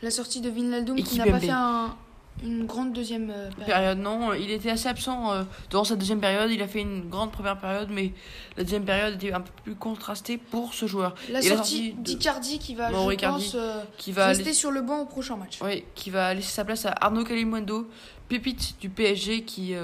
[0.00, 1.96] la sortie de Vinaldoom qui n'a pas fait un
[2.42, 3.98] une grande deuxième euh, période.
[3.98, 6.50] Non, il était assez absent euh, dans sa deuxième période.
[6.50, 8.12] Il a fait une grande première période, mais
[8.56, 11.14] la deuxième période était un peu plus contrastée pour ce joueur.
[11.30, 15.06] La sortie, d'Icardi qui va, je pense, euh, qui va rester sur le banc au
[15.06, 15.58] prochain match.
[15.62, 17.88] Oui, qui va laisser sa place à Arnaud Calimundo,
[18.28, 19.74] pépite du PSG, qui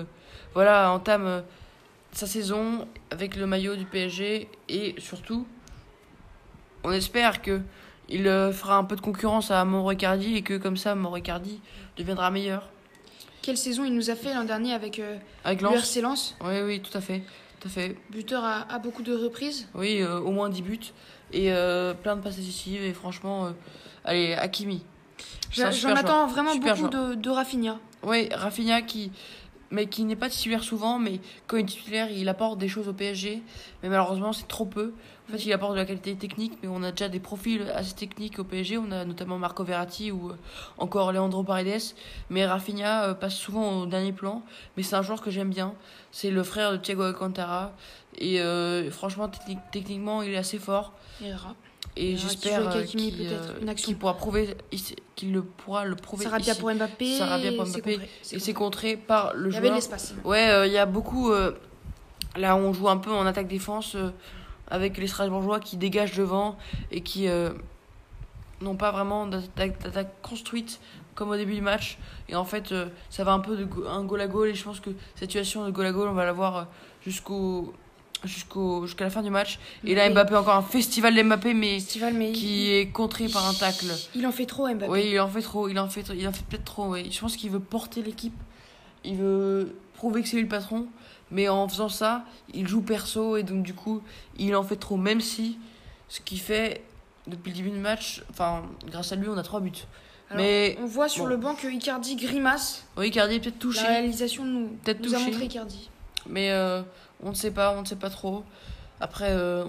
[0.55, 1.43] voilà entame
[2.13, 5.47] sa saison avec le maillot du PSG et surtout,
[6.83, 7.61] on espère que
[8.09, 11.19] il fera un peu de concurrence à Mauro et que comme ça, Mauro
[11.97, 12.69] deviendra meilleur.
[13.43, 16.37] Quelle saison il nous a fait l'an dernier avec, euh, avec Lens.
[16.45, 17.23] Oui, oui, tout à fait.
[17.61, 17.97] Tout à fait.
[18.11, 20.81] Buteur à, beaucoup de reprises Oui, euh, au moins 10 buts.
[21.33, 22.83] Et euh, plein de passes décisives.
[22.83, 23.53] Et franchement,
[24.05, 24.85] allez, Hakimi.
[25.53, 27.79] J'en attends vraiment beaucoup de, de Rafinha.
[28.03, 29.11] Oui, Rafinha qui,
[29.71, 32.89] mais qui n'est pas titulaire souvent, mais quand il est titulaire, il apporte des choses
[32.89, 33.43] au PSG.
[33.83, 34.93] Mais malheureusement, c'est trop peu.
[35.29, 37.95] En fait, il apporte de la qualité technique, mais on a déjà des profils assez
[37.95, 38.79] techniques au PSG.
[38.79, 40.37] On a notamment Marco Verratti ou euh,
[40.79, 41.95] encore Leandro Paredes.
[42.31, 44.43] Mais Rafinha euh, passe souvent au dernier plan.
[44.77, 45.75] Mais c'est un joueur que j'aime bien.
[46.13, 47.73] C'est le frère de Thiago Alcantara.
[48.19, 49.29] Et euh, franchement,
[49.73, 50.93] techniquement, il est assez fort.
[51.97, 52.71] Et j'espère
[53.77, 54.55] qu'il pourra prouver
[55.15, 57.99] qu'il le pourra le prouver Sarabia pour Mbappé, Sarabia pour Mbappé
[58.33, 59.63] et c'est contré par le joueur.
[59.63, 60.15] Il y avait l'espace.
[60.25, 63.97] Ouais, il y a beaucoup là, on joue un peu en attaque-défense
[64.69, 66.59] avec les Strasbourgeois qui dégagent devant
[66.91, 67.29] et qui
[68.61, 70.81] n'ont pas vraiment d'attaque construite
[71.15, 71.97] comme au début du match.
[72.29, 72.75] Et en fait,
[73.09, 74.49] ça va un peu de un goal à goal.
[74.49, 76.67] Et je pense que cette situation de goal à goal, on va la voir
[77.03, 77.73] jusqu'au
[78.25, 79.59] jusqu'au jusqu'à la fin du match.
[79.85, 81.79] Et là, Mbappé, encore un festival d'Mbappé, mais,
[82.13, 83.87] mais qui est contré par un tacle.
[84.15, 84.91] Il en fait trop, Mbappé.
[84.91, 85.69] Oui, il en fait trop.
[85.69, 86.93] Il en fait, il en fait peut-être trop.
[86.93, 87.11] Oui.
[87.11, 88.37] Je pense qu'il veut porter l'équipe.
[89.05, 90.87] Il veut prouver que c'est lui le patron.
[91.31, 94.03] Mais en faisant ça, il joue perso et donc du coup,
[94.39, 94.97] il en fait trop.
[94.97, 95.59] Même si
[96.09, 96.83] ce qu'il fait
[97.27, 99.73] depuis le début du match, enfin, grâce à lui, on a trois buts.
[100.35, 102.87] mais on voit sur le banc que Icardi grimace.
[102.97, 103.83] Oui, Icardi est peut-être touché.
[103.83, 105.91] La réalisation nous, peut nous a montré Icardi.
[106.29, 106.83] Mais euh,
[107.23, 108.45] on ne sait pas, on ne sait pas trop.
[109.01, 109.65] Après, euh,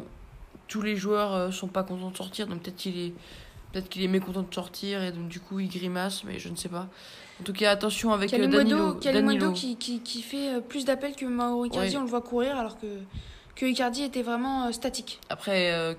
[0.68, 3.14] tous les joueurs euh, sont pas contents de sortir, donc peut-être qu'il est,
[3.72, 6.56] peut-être qu'il est mécontent de sortir et donc du coup il grimace, mais je ne
[6.56, 6.88] sais pas.
[7.40, 8.94] En tout cas, attention avec euh, Danilo.
[8.96, 9.52] Danilo.
[9.52, 12.88] Qui, qui, qui fait plus d'appels que Mauro Icardi, on le voit courir alors que
[13.58, 15.20] que Icardi était vraiment statique.
[15.30, 15.94] Après, euh,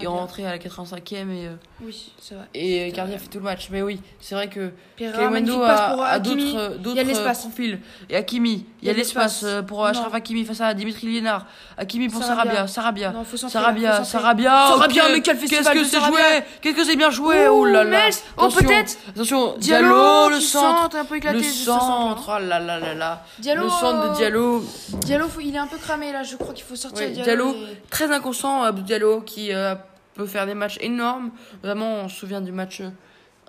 [0.00, 2.44] il est rentré à la 85e et, euh, oui, c'est vrai.
[2.54, 3.68] et Icardi a fait tout le match.
[3.70, 7.78] Mais oui, c'est vrai que Kalimundo a, a d'autres, d'autres profils.
[8.08, 11.46] Et Hakimi, il y a l'espace pour Achraf Hakimi face à Dimitri Liénard.
[11.76, 12.66] Hakimi pour Sarabia.
[12.66, 13.14] Sarabia.
[13.48, 14.04] Sarabia.
[14.04, 14.68] Sarabia.
[14.68, 16.20] Sarabia, mais quel Qu'est-ce que c'est joué?
[16.60, 17.48] Qu'est-ce que c'est bien joué?
[17.48, 20.90] Oh là là Oh peut-être Attention, Diallo, le centre.
[21.32, 23.24] Le centre, oh là là là là.
[23.42, 24.64] Le centre de Diallo.
[25.04, 27.54] Diallo, il est un peu cramé là, je crois qu'il faut sortir Diallo.
[27.90, 29.74] Très inconscient, Diallo, qui euh,
[30.16, 31.30] peut faire des matchs énormes.
[31.62, 32.80] Vraiment, on se souvient du match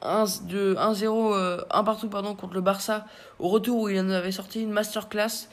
[0.01, 3.05] 1, euh, de 1-0, 1 euh, partout pardon, contre le Barça,
[3.39, 5.47] au retour où il en avait sorti une masterclass.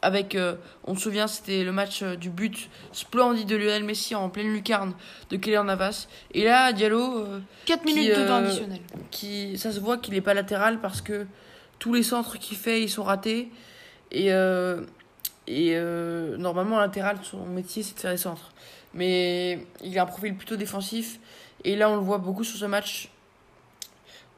[0.00, 0.36] Avec,
[0.84, 4.92] on se souvient, c'était le match du but splendide de Lionel Messi en pleine lucarne
[5.30, 6.06] de Keller Navas.
[6.34, 7.24] Et là, Diallo.
[7.64, 8.80] 4 minutes de temps additionnel.
[9.10, 11.26] Qui, ça se voit qu'il n'est pas latéral parce que
[11.80, 13.50] tous les centres qu'il fait, ils sont ratés.
[14.12, 14.28] Et,
[15.48, 15.80] et
[16.38, 18.52] normalement, latéral, son métier, c'est de faire des centres
[18.94, 21.18] mais il a un profil plutôt défensif.
[21.64, 23.10] Et là, on le voit beaucoup sur ce match.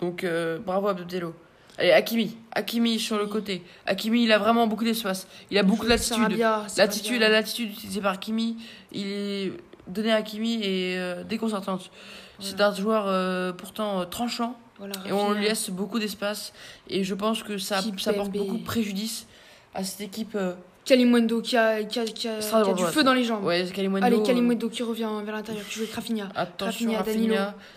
[0.01, 1.35] Donc, euh, bravo Abdello.
[1.79, 2.37] Allez, Hakimi.
[2.53, 3.63] Hakimi sur le côté.
[3.87, 5.27] Hakimi, il a vraiment beaucoup d'espace.
[5.51, 6.39] Il a beaucoup de latitude.
[6.77, 8.57] L'attitude, la latitude utilisée par Hakimi,
[8.93, 9.53] il est
[9.87, 11.91] donné à Hakimi est euh, déconcertante.
[12.39, 14.59] C'est un joueur euh, pourtant tranchant.
[15.07, 16.53] et on lui laisse beaucoup d'espace.
[16.89, 19.27] Et je pense que ça, ça porte beaucoup de préjudice
[19.75, 20.37] à cette équipe
[20.85, 23.45] Kalimundo qui a, qui a, qui a, qui a du feu dans les jambes.
[23.45, 24.07] Ouais, Kalimundo.
[24.07, 26.29] Allez, Kalimundo qui revient vers l'intérieur, qui joue avec Rafinha.
[26.35, 27.35] Attention, Rafinha, Danilo.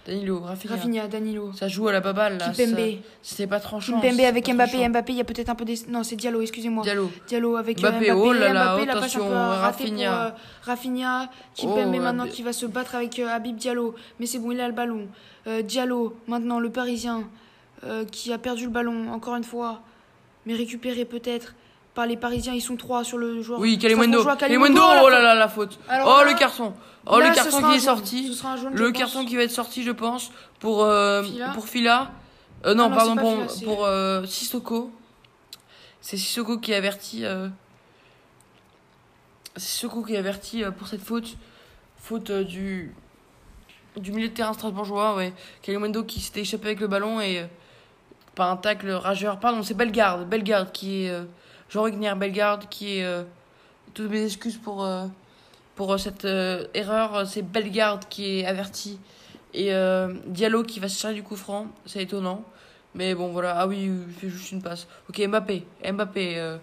[0.07, 0.75] Danilo, Rafinha.
[0.75, 1.51] Rafinha, Danilo.
[1.53, 2.49] Ça joue à la baballe là.
[2.49, 2.99] Kimpembe.
[3.21, 3.99] C'était pas tranchant.
[3.99, 4.87] Kimpembe avec Mbappé.
[4.87, 5.75] Mbappé, il y a peut-être un peu des.
[5.89, 6.83] Non, c'est Diallo, excusez-moi.
[6.83, 7.11] Diallo.
[7.27, 8.11] Diallo avec euh, Mbappé.
[8.11, 10.09] Mbappé, oh là là, Mbappé, attention, Rafinha.
[10.09, 10.29] Pour, euh,
[10.63, 11.29] Rafinha.
[11.55, 13.95] Kimpembe oh, maintenant qui va se battre avec euh, Habib Diallo.
[14.19, 15.07] Mais c'est bon, il a le ballon.
[15.45, 17.23] Euh, Diallo, maintenant le Parisien,
[17.83, 19.81] euh, qui a perdu le ballon encore une fois.
[20.45, 21.53] Mais récupéré peut-être
[21.93, 22.53] par les Parisiens.
[22.53, 23.59] Ils sont trois sur le joueur.
[23.59, 24.23] Oui, Kalimundo.
[24.35, 25.79] Kalimundo, oh là là, la faute.
[25.89, 26.73] oh, le carton.
[27.05, 28.37] Oh, le carton qui est sorti.
[28.71, 31.23] le carton qui va être sorti, je pense, pour, euh,
[31.53, 32.11] pour Fila.
[32.65, 34.91] Euh, non, ah pardon, pour, pour euh, Sissoko.
[36.01, 37.25] C'est Sissoko qui avertit.
[39.55, 41.37] Sissoko qui avertit pour cette faute.
[41.97, 42.93] Faute du,
[43.95, 45.33] du milieu de terrain strasbourgeois, ouais.
[45.61, 47.45] Qui s'était échappé avec le ballon et.
[48.35, 49.39] Par un tacle rageur.
[49.39, 50.27] Pardon, c'est Bellegarde.
[50.27, 51.15] Bellegarde qui est
[51.73, 53.03] Jean Wigner Bellegarde, qui est.
[53.03, 53.23] Euh,
[53.95, 55.05] toutes mes excuses pour, euh,
[55.75, 56.25] pour euh, cette
[56.75, 57.27] erreur.
[57.27, 58.99] C'est Bellegarde qui est averti.
[59.55, 59.71] Et
[60.25, 61.67] Diallo qui va se chercher du coup franc.
[61.85, 62.43] C'est étonnant.
[62.95, 63.55] Mais bon, voilà.
[63.57, 64.87] Ah oui, il fait juste une passe.
[65.09, 65.63] Ok, Mbappé.
[65.91, 66.57] Mbappé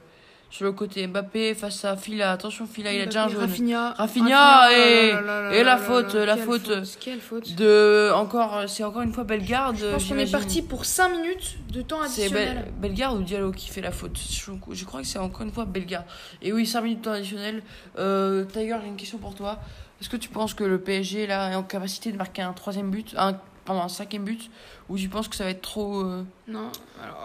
[0.51, 2.32] sur le côté Mbappé face à Fila.
[2.32, 3.40] Attention, Fila, il a déjà un jaune.
[3.40, 3.92] Rafinha.
[3.92, 5.12] Rafinha, et,
[5.53, 6.84] et la faute, la faute,
[7.20, 9.76] faute, de encore, c'est encore une fois Bellegarde.
[9.76, 12.64] Je pense qu'on est parti pour 5 minutes de temps additionnel.
[12.66, 14.18] C'est Bellegarde ou Diallo qui fait la faute.
[14.18, 16.07] Je, crois que c'est encore une fois Bellegarde.
[16.42, 17.62] Et oui, 5 minutes de temps additionnel.
[17.98, 19.61] Euh, Tiger, j'ai une question pour toi.
[20.01, 22.90] Est-ce que tu penses que le PSG là est en capacité de marquer un troisième
[22.90, 24.51] but, un pendant un cinquième but
[24.88, 26.70] ou tu penses que ça va être trop euh, non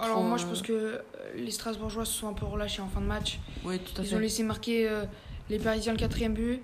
[0.03, 1.01] alors, moi je pense euh, que
[1.35, 3.39] les Strasbourgeois se sont un peu relâchés en fin de match.
[3.63, 5.05] Oui, tout à Ils ont laissé marquer euh,
[5.49, 6.61] les Parisiens le quatrième but.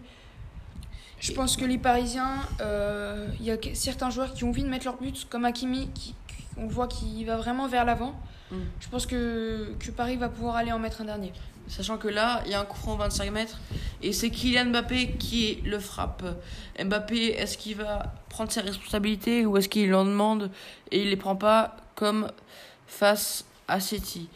[1.20, 4.70] Je pense que les Parisiens, euh, il y a certains joueurs qui ont envie de
[4.70, 6.16] mettre leur but, comme Hakimi, qui,
[6.58, 8.20] on voit qu'il va vraiment vers l'avant.
[8.52, 8.56] Mm.
[8.80, 11.32] Je pense que, que Paris va pouvoir aller en mettre un dernier.
[11.68, 13.62] Sachant que là, il y a un coup franc 25 mètres
[14.02, 16.24] et c'est Kylian Mbappé qui le frappe.
[16.84, 20.52] Mbappé, est-ce qu'il va prendre ses responsabilités ou est-ce qu'il en demande
[20.92, 22.30] et il les prend pas comme
[22.88, 24.28] face à City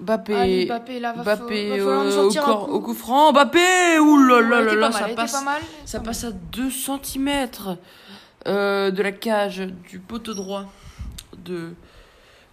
[0.00, 3.32] Mbappé, Mbappé, là, va Mbappé au, au, coup franc.
[3.32, 5.44] Mbappé, oulala, là, ça, passe,
[5.84, 7.46] ça passe à 2 cm
[8.48, 10.64] euh, de la cage du poteau droit
[11.38, 11.74] de,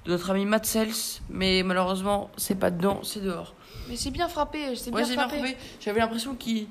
[0.06, 1.22] de notre ami Matt Sels.
[1.32, 3.56] Mais malheureusement, c'est pas dedans, c'est dehors.
[3.88, 5.58] Mais c'est bien frappé, c'est bien, frappé.
[5.80, 6.68] J'avais l'impression qu'il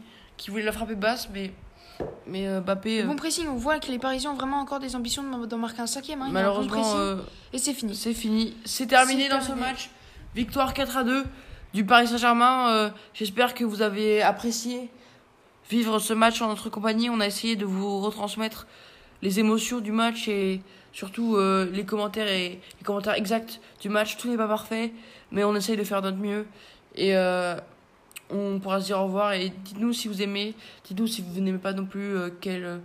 [0.46, 1.50] voulait la frapper basse, mais
[2.26, 3.03] mais euh, Mbappé.
[3.05, 5.86] Bon pressing, on voit que les Parisiens ont vraiment encore des ambitions d'en marquer un
[5.86, 6.22] cinquième.
[6.22, 7.18] Hein, Malheureusement.
[7.53, 7.94] et c'est fini.
[7.94, 8.57] C'est fini.
[8.64, 9.90] C'est terminé dans ce match.
[10.34, 11.24] Victoire 4 à 2
[11.74, 12.92] du Paris Saint-Germain.
[13.14, 14.90] J'espère que vous avez apprécié
[15.70, 17.11] vivre ce match en notre compagnie.
[17.11, 18.66] On a essayé de vous retransmettre
[19.22, 20.61] les émotions du match et
[20.92, 24.16] surtout euh, les commentaires et les commentaires exacts du match.
[24.16, 24.92] Tout n'est pas parfait,
[25.30, 26.46] mais on essaye de faire notre mieux.
[26.94, 27.57] Et euh,
[28.30, 29.32] on pourra se dire au revoir.
[29.32, 30.54] Et dites-nous si vous aimez.
[30.84, 32.80] Dites-nous si vous n'aimez pas non plus euh, quel,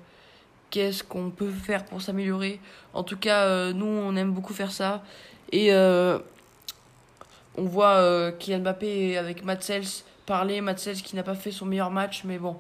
[0.70, 2.60] qu'est-ce qu'on peut faire pour s'améliorer.
[2.94, 5.04] En tout cas, nous, on aime beaucoup faire ça.
[5.52, 10.62] Et on voit Kylian Mbappé avec Matsels parler.
[10.62, 12.58] Matsels qui n'a pas fait son meilleur match, mais bon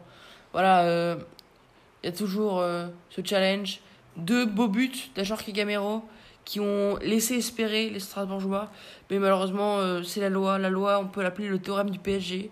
[0.53, 1.15] voilà, il euh,
[2.03, 3.79] y a toujours euh, ce challenge.
[4.15, 6.03] Deux beaux buts d'Ajorque et Gamero
[6.45, 8.69] qui ont laissé espérer les Strasbourgeois.
[9.09, 10.59] Mais malheureusement, euh, c'est la loi.
[10.59, 12.51] La loi, on peut l'appeler le théorème du PSG.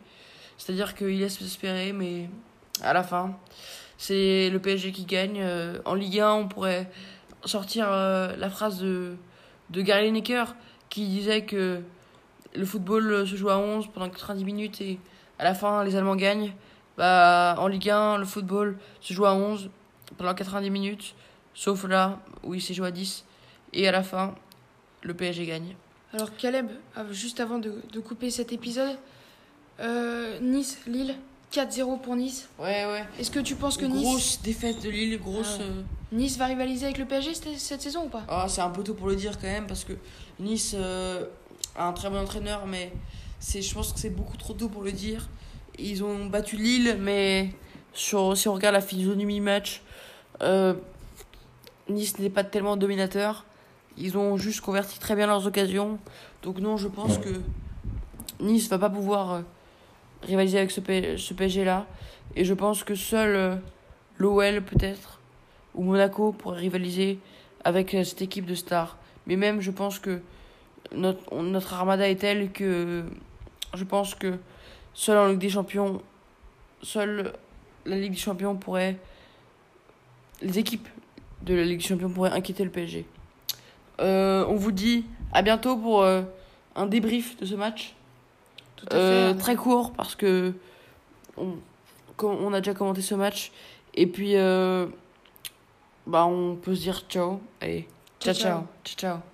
[0.62, 2.30] C'est-à-dire qu'il laisse espérer, mais
[2.84, 3.36] à la fin,
[3.98, 5.44] c'est le PSG qui gagne.
[5.86, 6.88] en Ligue 1, on pourrait
[7.46, 9.16] sortir la phrase de,
[9.72, 10.14] de Gary
[10.92, 11.82] qui disait que
[12.54, 15.00] le football se joue à 11 pendant 90 minutes et
[15.40, 16.54] à la fin, les Allemands gagnent.
[16.96, 19.72] Bah, en Ligue 1, le football se joue à 11
[20.16, 21.16] pendant 90 minutes,
[21.56, 23.26] sauf là où il s'est joué à 10.
[23.74, 24.36] Et à la fin,
[25.02, 25.76] le PSG gagne.
[26.14, 26.70] Alors, Caleb,
[27.10, 29.00] juste avant de couper cet épisode,
[29.82, 31.16] euh, Nice, Lille,
[31.52, 32.48] 4-0 pour Nice.
[32.60, 33.04] Ouais, ouais.
[33.20, 34.04] Est-ce que tu penses que Nice.
[34.04, 35.58] Grosse défaite de Lille, grosse.
[35.60, 38.24] Ah euh, nice va rivaliser avec le PSG cette, cette saison ou pas?
[38.28, 39.94] Ah, C'est un peu tôt pour le dire quand même, parce que
[40.40, 41.26] Nice euh,
[41.76, 42.92] a un très bon entraîneur, mais
[43.42, 45.28] je pense que c'est beaucoup trop tôt pour le dire.
[45.80, 47.50] Ils ont battu Lille, mais
[47.94, 49.82] sur, si on regarde la physionomie match,
[50.42, 50.74] euh,
[51.90, 53.46] Nice n'est pas tellement dominateur.
[53.98, 56.00] Ils ont juste converti très bien leurs occasions.
[56.44, 57.42] Donc non, je pense que
[58.40, 59.42] Nice va pas pouvoir euh,
[60.24, 60.82] rivaliser avec ce,
[61.18, 61.86] ce PSG-là.
[62.36, 63.56] Et je pense que seul euh,
[64.18, 65.20] l'OL peut-être,
[65.76, 67.20] ou Monaco pourrait rivaliser
[67.64, 68.98] avec cette équipe de stars.
[69.28, 70.22] Mais même, je pense que
[70.94, 73.06] notre, notre armada est telle que
[73.74, 74.38] je pense que
[74.94, 76.02] Seul en Ligue des Champions,
[76.82, 77.34] seule
[77.86, 78.98] la Ligue des Champions pourrait.
[80.42, 80.88] Les équipes
[81.44, 83.06] de la Ligue des Champions pourraient inquiéter le PSG.
[84.00, 86.24] Euh, on vous dit à bientôt pour euh,
[86.76, 87.96] un débrief de ce match.
[88.82, 90.54] Tout à euh, Très court parce que
[91.38, 91.56] on,
[92.22, 93.52] on, a déjà commenté ce match.
[93.94, 94.36] Et puis,
[96.08, 97.42] bah, on peut se dire ciao.
[97.60, 97.88] Allez,
[98.20, 98.68] ciao, ciao.
[98.84, 98.96] ciao.
[98.98, 99.22] ciao.